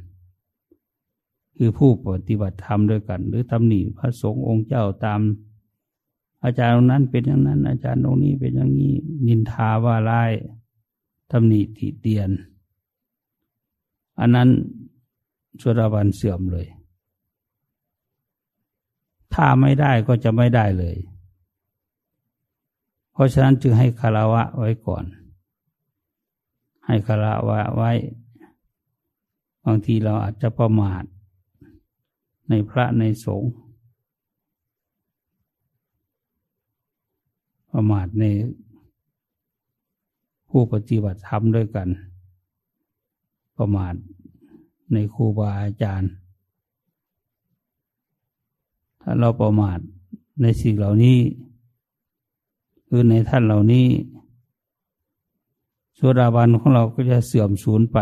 [1.57, 5.21] คือผู้ปฏิบัติธรรมด้วยกัน หรือตำหนิพระสงฆ์องค์เจ้าตาม
[6.45, 8.95] อาจารย์ตรงนั้นเป็นอย่างนั้น อาจารย์ตรงนี้เป็นอย่างนี้
[9.27, 10.33] นินทาว่าร้าย
[11.31, 12.31] ตำหนิติเตียน
[14.21, 14.49] อันนั้น
[15.63, 16.67] สุรบันเสื่อมเลย
[19.35, 20.97] ถ้าไม่ได้ก็จะไม่ได้เลย
[23.13, 25.05] เพราะฉะนั้นจึงให้คารวะไว้ก่อน
[26.87, 27.93] ให้คารวะไว้
[29.65, 31.05] บางทีเราอาจจะประมาท
[32.49, 33.53] ในพระในสงฆ์
[37.73, 38.25] ประมาทใน
[40.59, 41.89] ผู้ปฏิบัติธรรมด้วยกัน
[43.59, 43.95] ประมาท
[44.93, 46.11] ในครูบาอาจารย์
[49.03, 49.79] ถ้าเราประมาท
[50.43, 51.19] ในสิ่งเหล่านี้
[52.87, 53.87] คือในท่านเหล่านี้
[55.99, 57.99] สุดาบันของเราก็จะเสื่อมสูญไป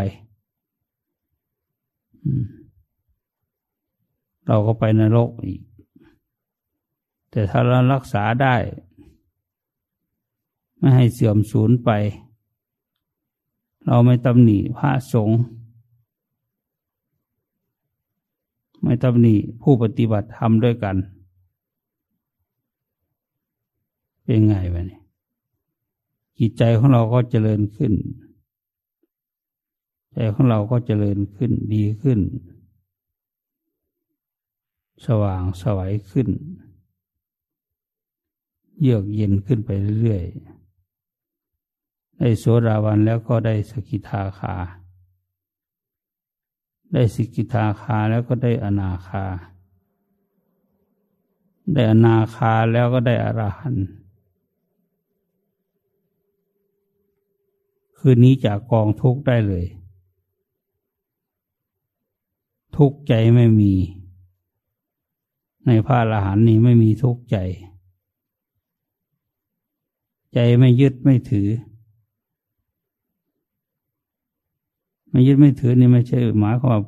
[4.46, 5.60] เราก็ไปนรกอีก
[7.30, 8.56] แต่ถ้าเรารักษาได้
[10.78, 11.92] ไม่ให้เสื่อมสูญไป
[13.86, 15.40] เราไม่ตำหนิพระสงฆ์
[18.82, 20.96] ไม่ตำหนิผู้ปฏิบัติธรรมด้วยกัน
[24.24, 25.02] เป็นไงวะเนี่ย
[26.38, 27.92] จิตใจของเราก็เจริญขึ้น
[30.12, 32.20] ใจของเราก็เจริญขึ้นดีขึ้น
[35.06, 36.28] สว่างสวัยขึ้น
[38.80, 39.70] เยือกเย็นขึ้นไป
[40.00, 40.53] เรื่อยๆ
[42.18, 44.54] ได้โสดาวันแล้วก็ได้สกิทาคา
[46.92, 49.24] ได้สกิทาคาแล้วก็ได้อนาคา
[51.72, 53.86] ได้อนาคาแล้วก็ได้อรหันต์
[57.96, 59.66] คืนนี้จากกองทุกได้เลย
[62.76, 63.72] ทุกใจไม่มี
[65.66, 67.36] ในพระอรหันต์นี้ไม่มีทุกใจ
[70.34, 71.48] ใจไม่ยึดไม่ถือ
[75.14, 76.80] ไม่ยึดไม่ถือนี่ไม่ใช่หมายความ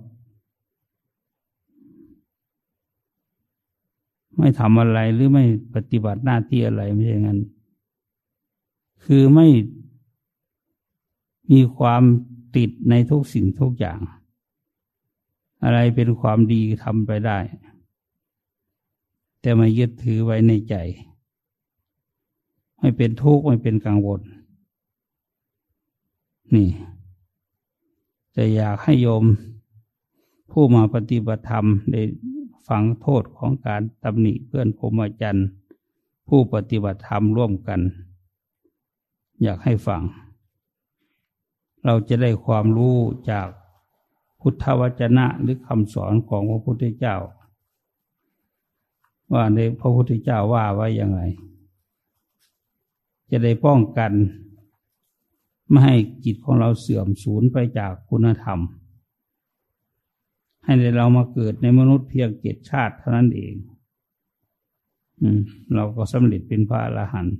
[4.38, 7.40] ไม่ทำอะไรหรือไม่ปฏิบัติหน้าที่อะไรไม่ใช่งั้น
[9.04, 9.46] คือไม่
[11.52, 12.02] มีความ
[12.56, 13.98] ติดในทุกสิ่งทุกอย่าง
[15.64, 17.38] อะไรเป็นความดีทำไปได้
[19.40, 20.74] แต่ไม่ยึดถือไว้ในใจ
[22.78, 24.20] ไม่เป็นทุกข์ไม่เป็นกังวล
[26.54, 26.68] นี่
[28.36, 29.24] จะอยากให้โยม
[30.50, 32.02] ผู้มาปฏิบัติธรรมได้
[32.68, 35.48] ฟังโทษของการตำหนิเพื่อนพรมจันทร์
[36.28, 37.80] ผู้ปฏิบัติธรรมร่วมกัน
[39.42, 40.02] อยากให้ฟัง
[41.84, 42.96] เราจะได้ความรู้
[43.30, 43.48] จาก
[44.40, 47.16] พุทธวจนะหรือคำสอนของพระพุทธเจ้า
[49.32, 51.20] ว่าในพระพุทธเจ้าว่าไว้ยังไง
[53.30, 54.12] จะได้ป้องกัน
[55.68, 58.58] ไม่ให้จิตของเราเสื่อมสูญไปจากคุณธรรม
[60.64, 63.54] ให้เรามาเกิดในมนุษย์เพียงเจ็ดชาติเท่านั้นเอง
[65.20, 65.40] อืม
[65.74, 67.36] เราก็สำเร็จเป็นพระอรหันต์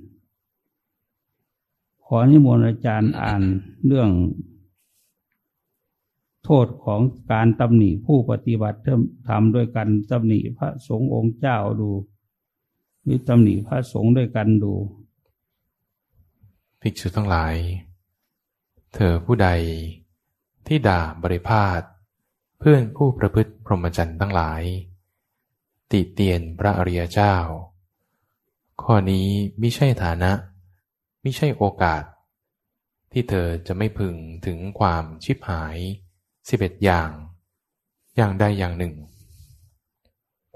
[2.05, 3.43] ขอนิมนต์อาจารย์อ่าน
[3.85, 4.09] เรื่อง
[6.43, 7.01] โทษของ
[7.31, 8.79] การตำหนิผู้ปฏิบัติ
[9.27, 11.89] ทำด้วยกันตำหนิพระสงฆ์องค์เจ้าดู
[13.03, 14.73] หรือตำหนิพระสงฆ์ด้วยกันดู
[16.81, 17.55] ภิกษุทั้งหลาย
[18.93, 19.49] เธอผู้ใด
[20.67, 21.81] ที่ด่าบริพาท
[22.59, 24.63] เพื่อนผู้ประพฤติพรหมจรรย์ทั้งหลาย
[25.91, 27.35] ติเตียนพระอริยเจ้า
[28.81, 29.27] ข้อนี้
[29.59, 30.31] ไม่ใช่ฐานะ
[31.21, 32.03] ไม่ใช่โอกาส
[33.11, 34.15] ที่เธอจะไม่พึง
[34.45, 35.77] ถึงความชิบหาย
[36.49, 37.11] สิบเอ็ดอย่าง
[38.15, 38.95] อย่างใดอย่างหนึ่ง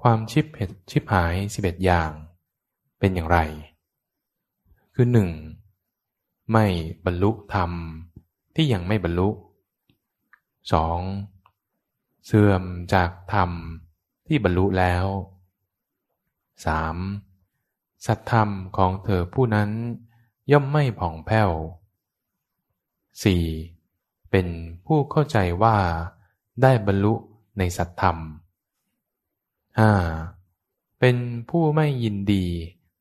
[0.01, 2.11] ความชิบเหตุชิบหายสิบเอ็ดอย่าง
[2.99, 3.39] เป็นอย่างไร
[4.93, 5.29] คือหนึ่ง
[6.51, 6.65] ไม่
[7.05, 7.71] บรรลุธรรม
[8.55, 9.29] ที่ยังไม่บรรลุ
[10.71, 10.99] สอง
[12.25, 13.51] เสื่อมจากธรรม
[14.27, 15.05] ที่บรรลุแล้ว
[16.65, 16.97] สาม
[18.05, 19.69] สัตธรรมของเธอผู้นั้น
[20.51, 21.51] ย่อมไม่ผ่องแผ้ว
[23.51, 24.31] 4.
[24.31, 24.47] เป็น
[24.85, 25.77] ผู้เข้าใจว่า
[26.61, 27.13] ได้บรรลุ
[27.57, 28.17] ในสัตธรรม
[29.79, 30.99] 5.
[30.99, 31.17] เป็น
[31.49, 32.45] ผู้ไม่ยินดี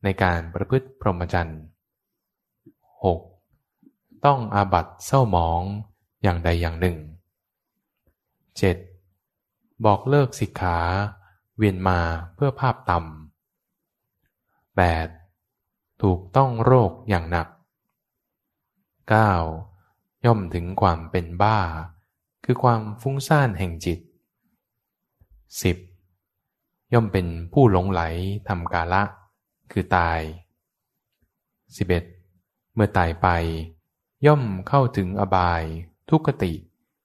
[0.03, 1.61] ในการประพฤติพรหมจรรย์
[3.05, 3.30] 6.
[4.25, 5.63] ต้องอาบัตเศร้าหมอง
[6.23, 6.97] อย่างใดอย่างหนึ่ง
[9.01, 9.85] 7.
[9.85, 10.77] บอกเลิกสิกขา
[11.57, 11.99] เวียนมา
[12.35, 14.81] เพื่อภาพต่ำ
[15.27, 16.01] 8.
[16.01, 17.47] ถูกต้องโรคอย่างหนัก
[19.45, 20.25] 9.
[20.25, 21.59] ย่อมถึงความเป็นบ้า
[22.45, 23.99] คือความฟุ้งซ่านแห่งจิต
[26.05, 26.93] 10.
[26.93, 28.01] ย่อมเป็นผู้หลงไหล
[28.47, 29.03] ทำกาละ
[29.71, 30.19] คือตาย
[31.87, 32.73] 11.
[32.75, 33.27] เมื่อตายไป
[34.25, 35.63] ย่อมเข้าถึงอบาย
[36.09, 36.53] ทุกขติ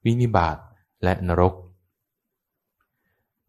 [0.04, 0.56] วินิบาต
[1.04, 1.54] และนรก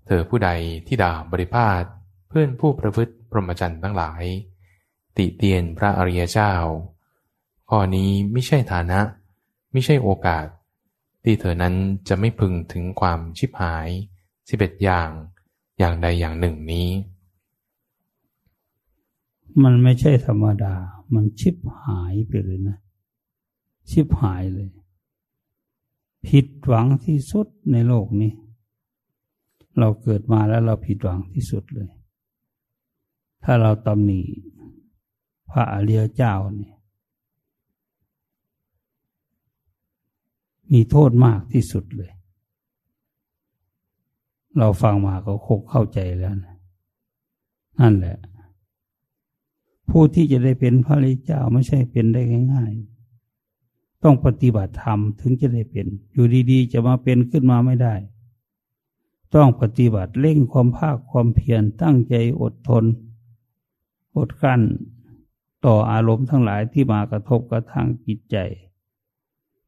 [0.06, 0.50] เธอผู้ใด
[0.88, 1.84] ที่ด่าบริพาท
[2.28, 4.24] เพื่อนผู้ประพฤติพรหมจรรย์ทั้งหลาย
[5.18, 6.54] ติเตียนพระอริยเจ้า
[7.70, 9.00] ข้อนี้ไม่ใช่ฐานะ
[9.72, 10.46] ไม่ใช่โอกาส
[11.24, 11.76] ที่เธอนั้น
[12.08, 13.88] จะไม่พึงถึงความชิบหาย
[14.50, 15.10] สิบเอ็ดอย่าง
[15.80, 16.90] อย่างใดอย่างหนึ่งนี้
[19.64, 20.74] มันไม่ใช่ธรรมดา
[21.14, 22.78] มันชิบหายไปเลยนะ
[23.90, 24.70] ชิบหายเลย
[26.28, 28.34] ผิดหวังที่สุดในโลกนี้
[29.80, 31.90] เราเกิดมาแล้วเราผิดหวังที่สุดเลย
[33.44, 34.22] ถ้าเราตำหนิ
[35.50, 36.76] พระอริยเจ้าเนี่ย
[40.72, 42.12] มีโทษมากที่สุดเลย
[44.58, 46.56] เราฟังมาก็คงเข้าใจแล้วนะ
[47.80, 48.18] นั่นแหละ
[49.90, 52.22] ผู้ที่จะได้เป็นพระริเจ้าไม่ใช่เป็นได้
[52.54, 52.97] ง่ายๆ
[54.10, 57.96] ต้องปฏิบัติธรรมถึงจะได้เป็น อยู่ดีๆ จะมาเป็นขึ้นมาไม่ได้
[59.36, 62.84] ต้องปฏิบัติเร่งความภาคความเพียรตั้งใจอดทน
[64.18, 64.62] อดกั้น
[65.66, 68.38] ต่ออารมณ์ทั้งหลายที่มากระทบกระทั่งจิตใจ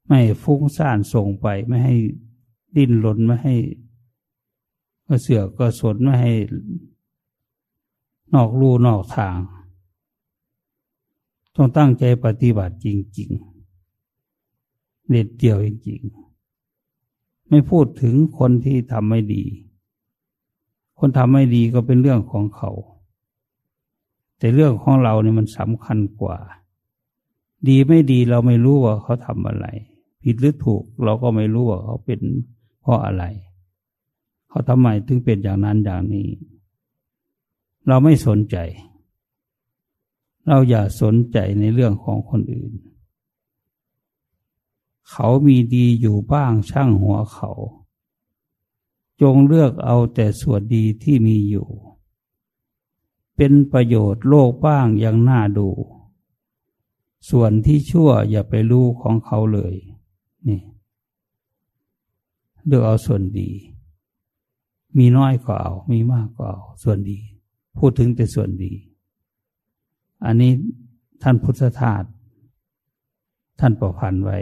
[0.07, 1.95] ไม่ฟุ้งซ่านส่งไปไม่ให้
[2.75, 3.55] ดิ้นรนไม่ให้
[5.07, 6.33] กระเสือกกระสนไม่ให้
[8.33, 9.37] นอกลู่นอกทาง
[11.55, 12.87] ต้องตั้งใจปฏิบัติจ
[13.19, 13.58] ริง ๆ
[15.09, 19.43] เด็ดเดี่ยวจริงๆ ไม่พูดถึงคนที่ทำไม่ดี
[20.99, 22.71] คนทำไม่ดีก็เป็นเรื่องของเขา
[24.37, 26.37] แต่เรื่องของเราเนี่ยมันสำคัญกว่า
[27.67, 29.67] ดีไม่ดีเราไม่รู้ว่าเขาทำอะไร
[30.23, 32.21] ผิดหรือถูกเราก็ไม่รู้ว่าเขาเป็น
[32.81, 33.23] เพราะอะไร
[34.49, 36.27] เขาทำไมถึงเป็นอย่างนั้นอย่างนี้
[37.87, 38.57] เราไม่สนใจ
[40.47, 42.71] เราอย่าสนใจในเรื่องของคนอื่น
[45.11, 47.51] เขามีดีอยู่บ้างช่างหัวเขา
[49.21, 51.67] จงเลือกเอาแต่ส่วนดีที่มีอยู่
[53.35, 55.69] เป็นประโยชน์โลกบ้างยังน่าดู
[57.29, 59.75] ส่วนที่ชั่วอย่าไปรู้ของเขาเลย
[60.47, 60.61] นี่
[62.65, 63.49] เลือกเอาส่วนดี
[64.97, 67.19] มีน้อยก็เอา มีมากก็เอา ส่วนดี
[67.77, 68.73] พูดถึงแต่ส่วนดี
[70.25, 70.51] อันนี้
[71.21, 72.03] ท่านพุทธทาส
[73.59, 74.37] ท่านประพันธ์ไว้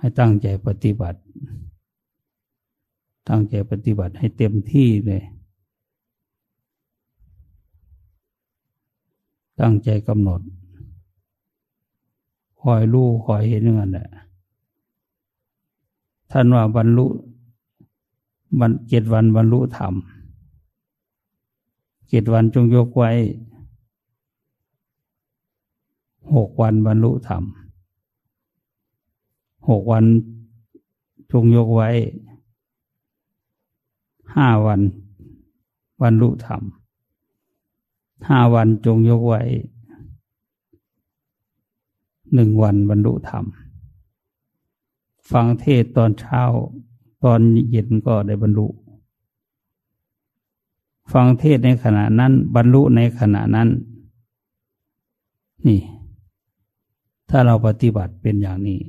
[0.00, 1.20] ให้ตั้งใจปฏิบัติ
[3.28, 5.22] ตั้งใจปฏิบัติให้เต็มที่เลย
[9.60, 10.40] ตั้งใจกำหนด
[12.60, 14.08] คอยรู้คอยเห็นอย่างนั้นแหละ
[16.30, 17.06] ท่านว่าบรรลุ
[18.58, 19.94] วันเจ็ดวันบรรลุธรรม
[22.08, 23.10] เจ็ดวันจงยกไว้
[26.34, 27.44] หกวันบรรลุธรรม
[29.70, 30.04] หกวัน
[31.32, 31.88] จงยกไว้
[34.34, 34.80] ห้าวัน
[36.02, 36.62] บรรลุธรรม
[38.28, 39.40] ห้าวันจงยกไว้
[42.34, 43.44] หนึ่งวันบรรลุธรรม
[45.30, 46.42] ฟังเทศตอนเช้า
[47.24, 47.40] ตอน
[47.70, 48.66] เย็นก็ได้บรรลุ
[51.12, 53.68] ฟังเทศในขณะนั้น บรรลุในขณะนั้น
[55.66, 55.80] นี่
[57.30, 58.80] ถ้าเราปฏิบัติเป็นอย่างนี้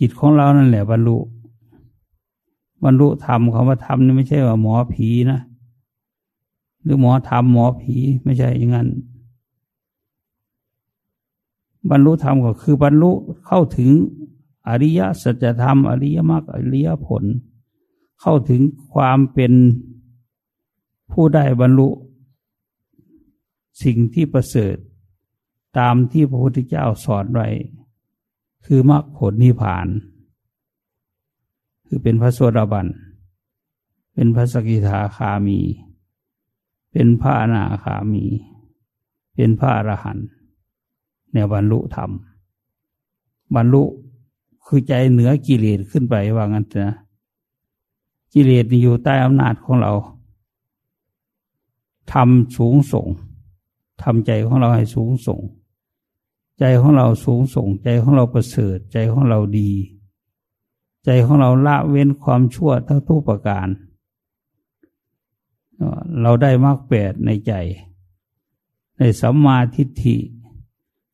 [0.00, 1.16] จิตของเรานั่นแหละบรรลุ
[2.84, 5.40] บรรลุธรรมคำว่าธรรมนี่ไม่ใช่ว่าหมอผีนะ
[6.82, 7.94] หรือหมอธรรมหมอผี
[8.24, 8.88] ไม่ใช่อย่างนั้น
[11.90, 13.10] บรรลุธรรมก็คือบรรลุ
[13.46, 13.90] เข้าถึง
[14.68, 17.24] อริยสัจธรรม อริยมรรคอริยผล
[18.20, 18.60] เข้าถึง
[18.92, 19.52] ความเป็น
[21.12, 21.88] ผู้ได้บรรลุ
[23.82, 24.76] สิ่งที่ประเสริฐ
[25.78, 27.48] ตามที่พระพุทธเจ้าสอนไว้
[28.64, 29.88] คือมรรคผลนิพพาน
[31.86, 32.86] คือเป็นพระโสดาบัน
[34.14, 35.58] เป็นพระสกิทาคามี
[36.92, 38.24] เป็นพระอนาคามี
[39.34, 40.26] เป็นพระอรหันต์
[41.32, 42.10] ในบรรลุธรรม
[43.54, 43.82] บรรลุ
[44.66, 46.96] คือใจเหนือกิเลสขึ้นไปว่างั้นนะ
[48.32, 49.92] กิเลสอยู่ใต้อำนาจของเรา
[52.12, 53.06] ทำสูงส่ง
[54.02, 55.40] ทำใจของเราให้สูงส่ง
[56.60, 59.70] ใจของเราสูงส่ง ใจของเราประเสริฐ ใจของเราดี
[61.04, 63.68] ใจของเราละเว้นความชั่วทั้งทุกประการ
[66.20, 67.52] เราได้มากแปดในใจ
[68.98, 70.16] ในสัมมาทิฏฐิ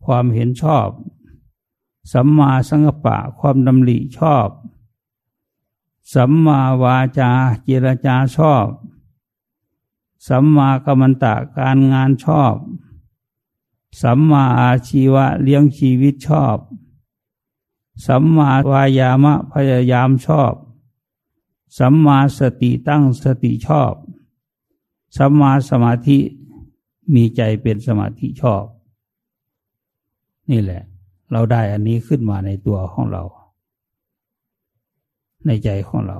[0.04, 0.88] ความเห็นชอบ
[2.12, 4.48] สัมมาสังกปะความดำริชอบ
[6.14, 7.30] สัมมาวาจา
[7.64, 8.66] เจรจาชอบ
[10.28, 12.54] สัมมากรรมตะการงานชอบ
[14.02, 16.58] สัมมาอาชีวะเลี้ยงชีวิตชอบ
[18.06, 20.52] สัมมาวายามะพยายามชอบ
[21.78, 23.92] สัมมาสติตั้งสติชอบ
[25.16, 26.18] สัมมาสมาธิ
[27.14, 28.64] มีใจเป็นสมาธิชอบ
[30.50, 30.82] นี่แหละ
[31.32, 33.24] เราได้อันนี้ขึ้นมาในตัวของเรา
[35.46, 36.18] ในใจของเรา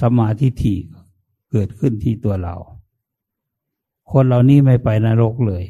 [0.00, 0.78] สมาธิถี่
[1.50, 2.56] เกิดขึ้นที่ตัวเรา
[4.10, 5.64] คนเหล่านี้ไม่ไปนรกเลย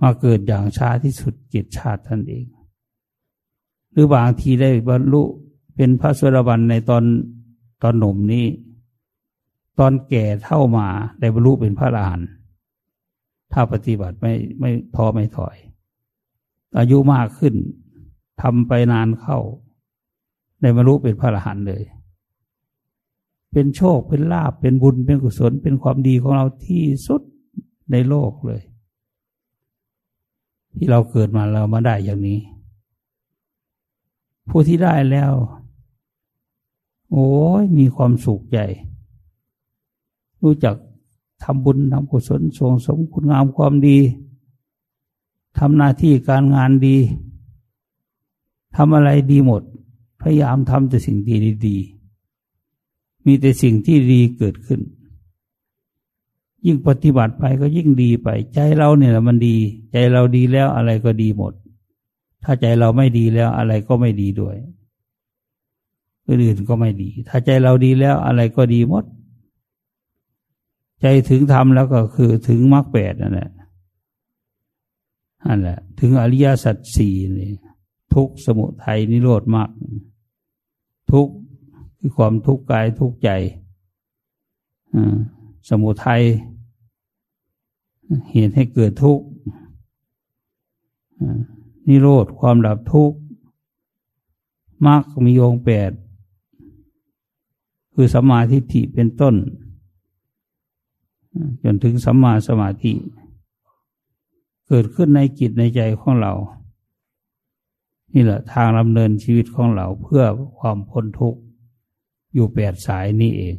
[0.00, 2.44] มาเกิดอย่างช้าที่สุดเกิชาติท่านเอง
[3.92, 5.22] หรือบางทีได้บรรลุ
[5.76, 7.04] เป็นพระสวดบันในตอน
[7.82, 8.46] ตอนหนุ่มนี้
[9.78, 10.86] ตอนแก่เท่ามา
[11.20, 12.28] ได้บรรลุเป็นพระอรหันต์
[13.52, 15.56] ถ้าปฏิบัติไม่ไม่ท้อไม่ถอย
[16.78, 17.54] อายุมากขึ้น
[18.42, 19.38] ทำไปนานเข้า
[20.60, 21.82] ได้บรรลุเป็นพระอรหันต์เลย
[23.52, 27.22] เป็นโชคเป็นลาบเป็นบุญเป็นกุศลเป็นความดีของเราที่สุด
[27.92, 28.62] ในโลกเลย
[30.76, 32.40] ที่เราเกิดมาเรามาได้อย่างนี้
[34.48, 35.32] ผู้ที่ได้แล้ว
[37.12, 38.66] โอ้ยมีความสุขใหญ่
[40.42, 40.76] รู้จัก
[41.42, 43.98] ทำบุญทำกุศลส่งสมคุณงามความดี
[45.58, 46.96] ทำหน้าที่การงานดี
[48.76, 49.62] ทำอะไรดีหมด
[50.20, 51.36] พยายามทำแต่สิ่งดี
[51.68, 51.76] ดี
[53.26, 54.80] มีแต่สิ่งที่ดีเกิดขึ้น
[56.66, 59.56] ยิ่งปฏิบัติไปก็ยิ่งดีไป ใจเราเนี่ยมันดี
[59.92, 61.52] ใจเราดีแล้วอะไรก็ดีหมด
[62.44, 64.56] ถ้าใจเราไม่ดีแล้วอะไรก็ไม่ดีด้วย
[66.26, 69.04] อื่นก็ไม่ดี ถ้าใจเราดีแล้วอะไรก็ดีหมด
[71.00, 73.50] ใจถึงธรรมแล้วก็คือถึงมรรคแปดนั่นแหละ
[75.46, 77.50] นั่นแหละ ถึงอริยสัจสี่นี่
[78.14, 79.70] ทุกสมุทัยนิโรธมาก
[81.12, 81.28] ทุก
[81.98, 83.30] คือความทุกข์กายทุกข์ใจ
[85.68, 86.22] สมุทัย
[88.30, 89.24] เหตุให้เกิดทุกข์
[91.88, 93.18] นิโรธความดับทุกข์
[94.86, 95.90] มรรคมีองค์แปด
[97.94, 99.34] คือสัมมาทิฏฐิเป็นต้น
[101.62, 102.92] จนถึงสัมมาสมาธิ
[104.66, 106.32] เกิดขึ้นในจิตในใจของเรา
[108.14, 110.24] นี่แหละทางดำเนินชีวิตของเราเพื่อ
[110.58, 111.40] ความพ้นทุกข์
[112.34, 113.56] อยู่แปดสายนี่เอง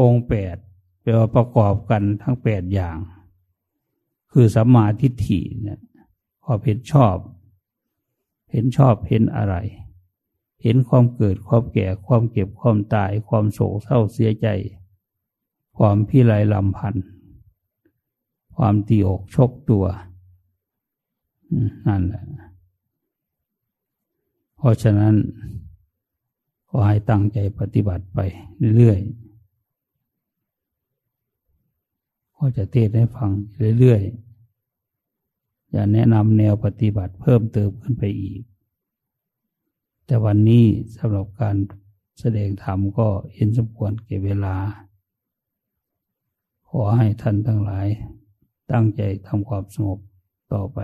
[0.00, 0.56] องค์แปด
[1.00, 2.96] แปลว่าประกอบกันทั้งแปดอย่าง
[4.32, 5.80] คือสัมมาทิฏฐิเนี่ย
[6.44, 7.16] ความเห็นชอบ
[8.52, 9.56] เห็นชอบเห็นอะไร
[10.62, 14.48] เห็นความเกิดความแก่ความเก็บความตาย ความโศกเศร้าเสียใจ
[15.76, 17.06] ความพิไรลำพันธ์
[18.56, 19.84] ความตีอกชกตัว
[21.86, 22.24] นั่นแหละ
[24.56, 25.14] เพราะฉะนั้น
[26.68, 28.18] ขอให้ตั้งใจปฏิบัติไป
[28.76, 29.25] เรื่อยๆ
[32.36, 33.30] ก็จะเทศให้ฟัง
[33.78, 38.40] เรื่อยๆอย่าแนะนำแนวปฏิบัติเพิ่มเติมขึ้นไปอีก
[40.06, 40.64] แต่วันนี้
[40.96, 41.56] สำหรับการ
[42.20, 44.56] แสดงธรรมก็เห็นสมควรเก็บเวลา
[46.68, 47.86] ขอให้ท่านทั้งหลาย
[48.72, 49.98] ตั้งใจทำความสงบ
[50.52, 50.78] ต่อไป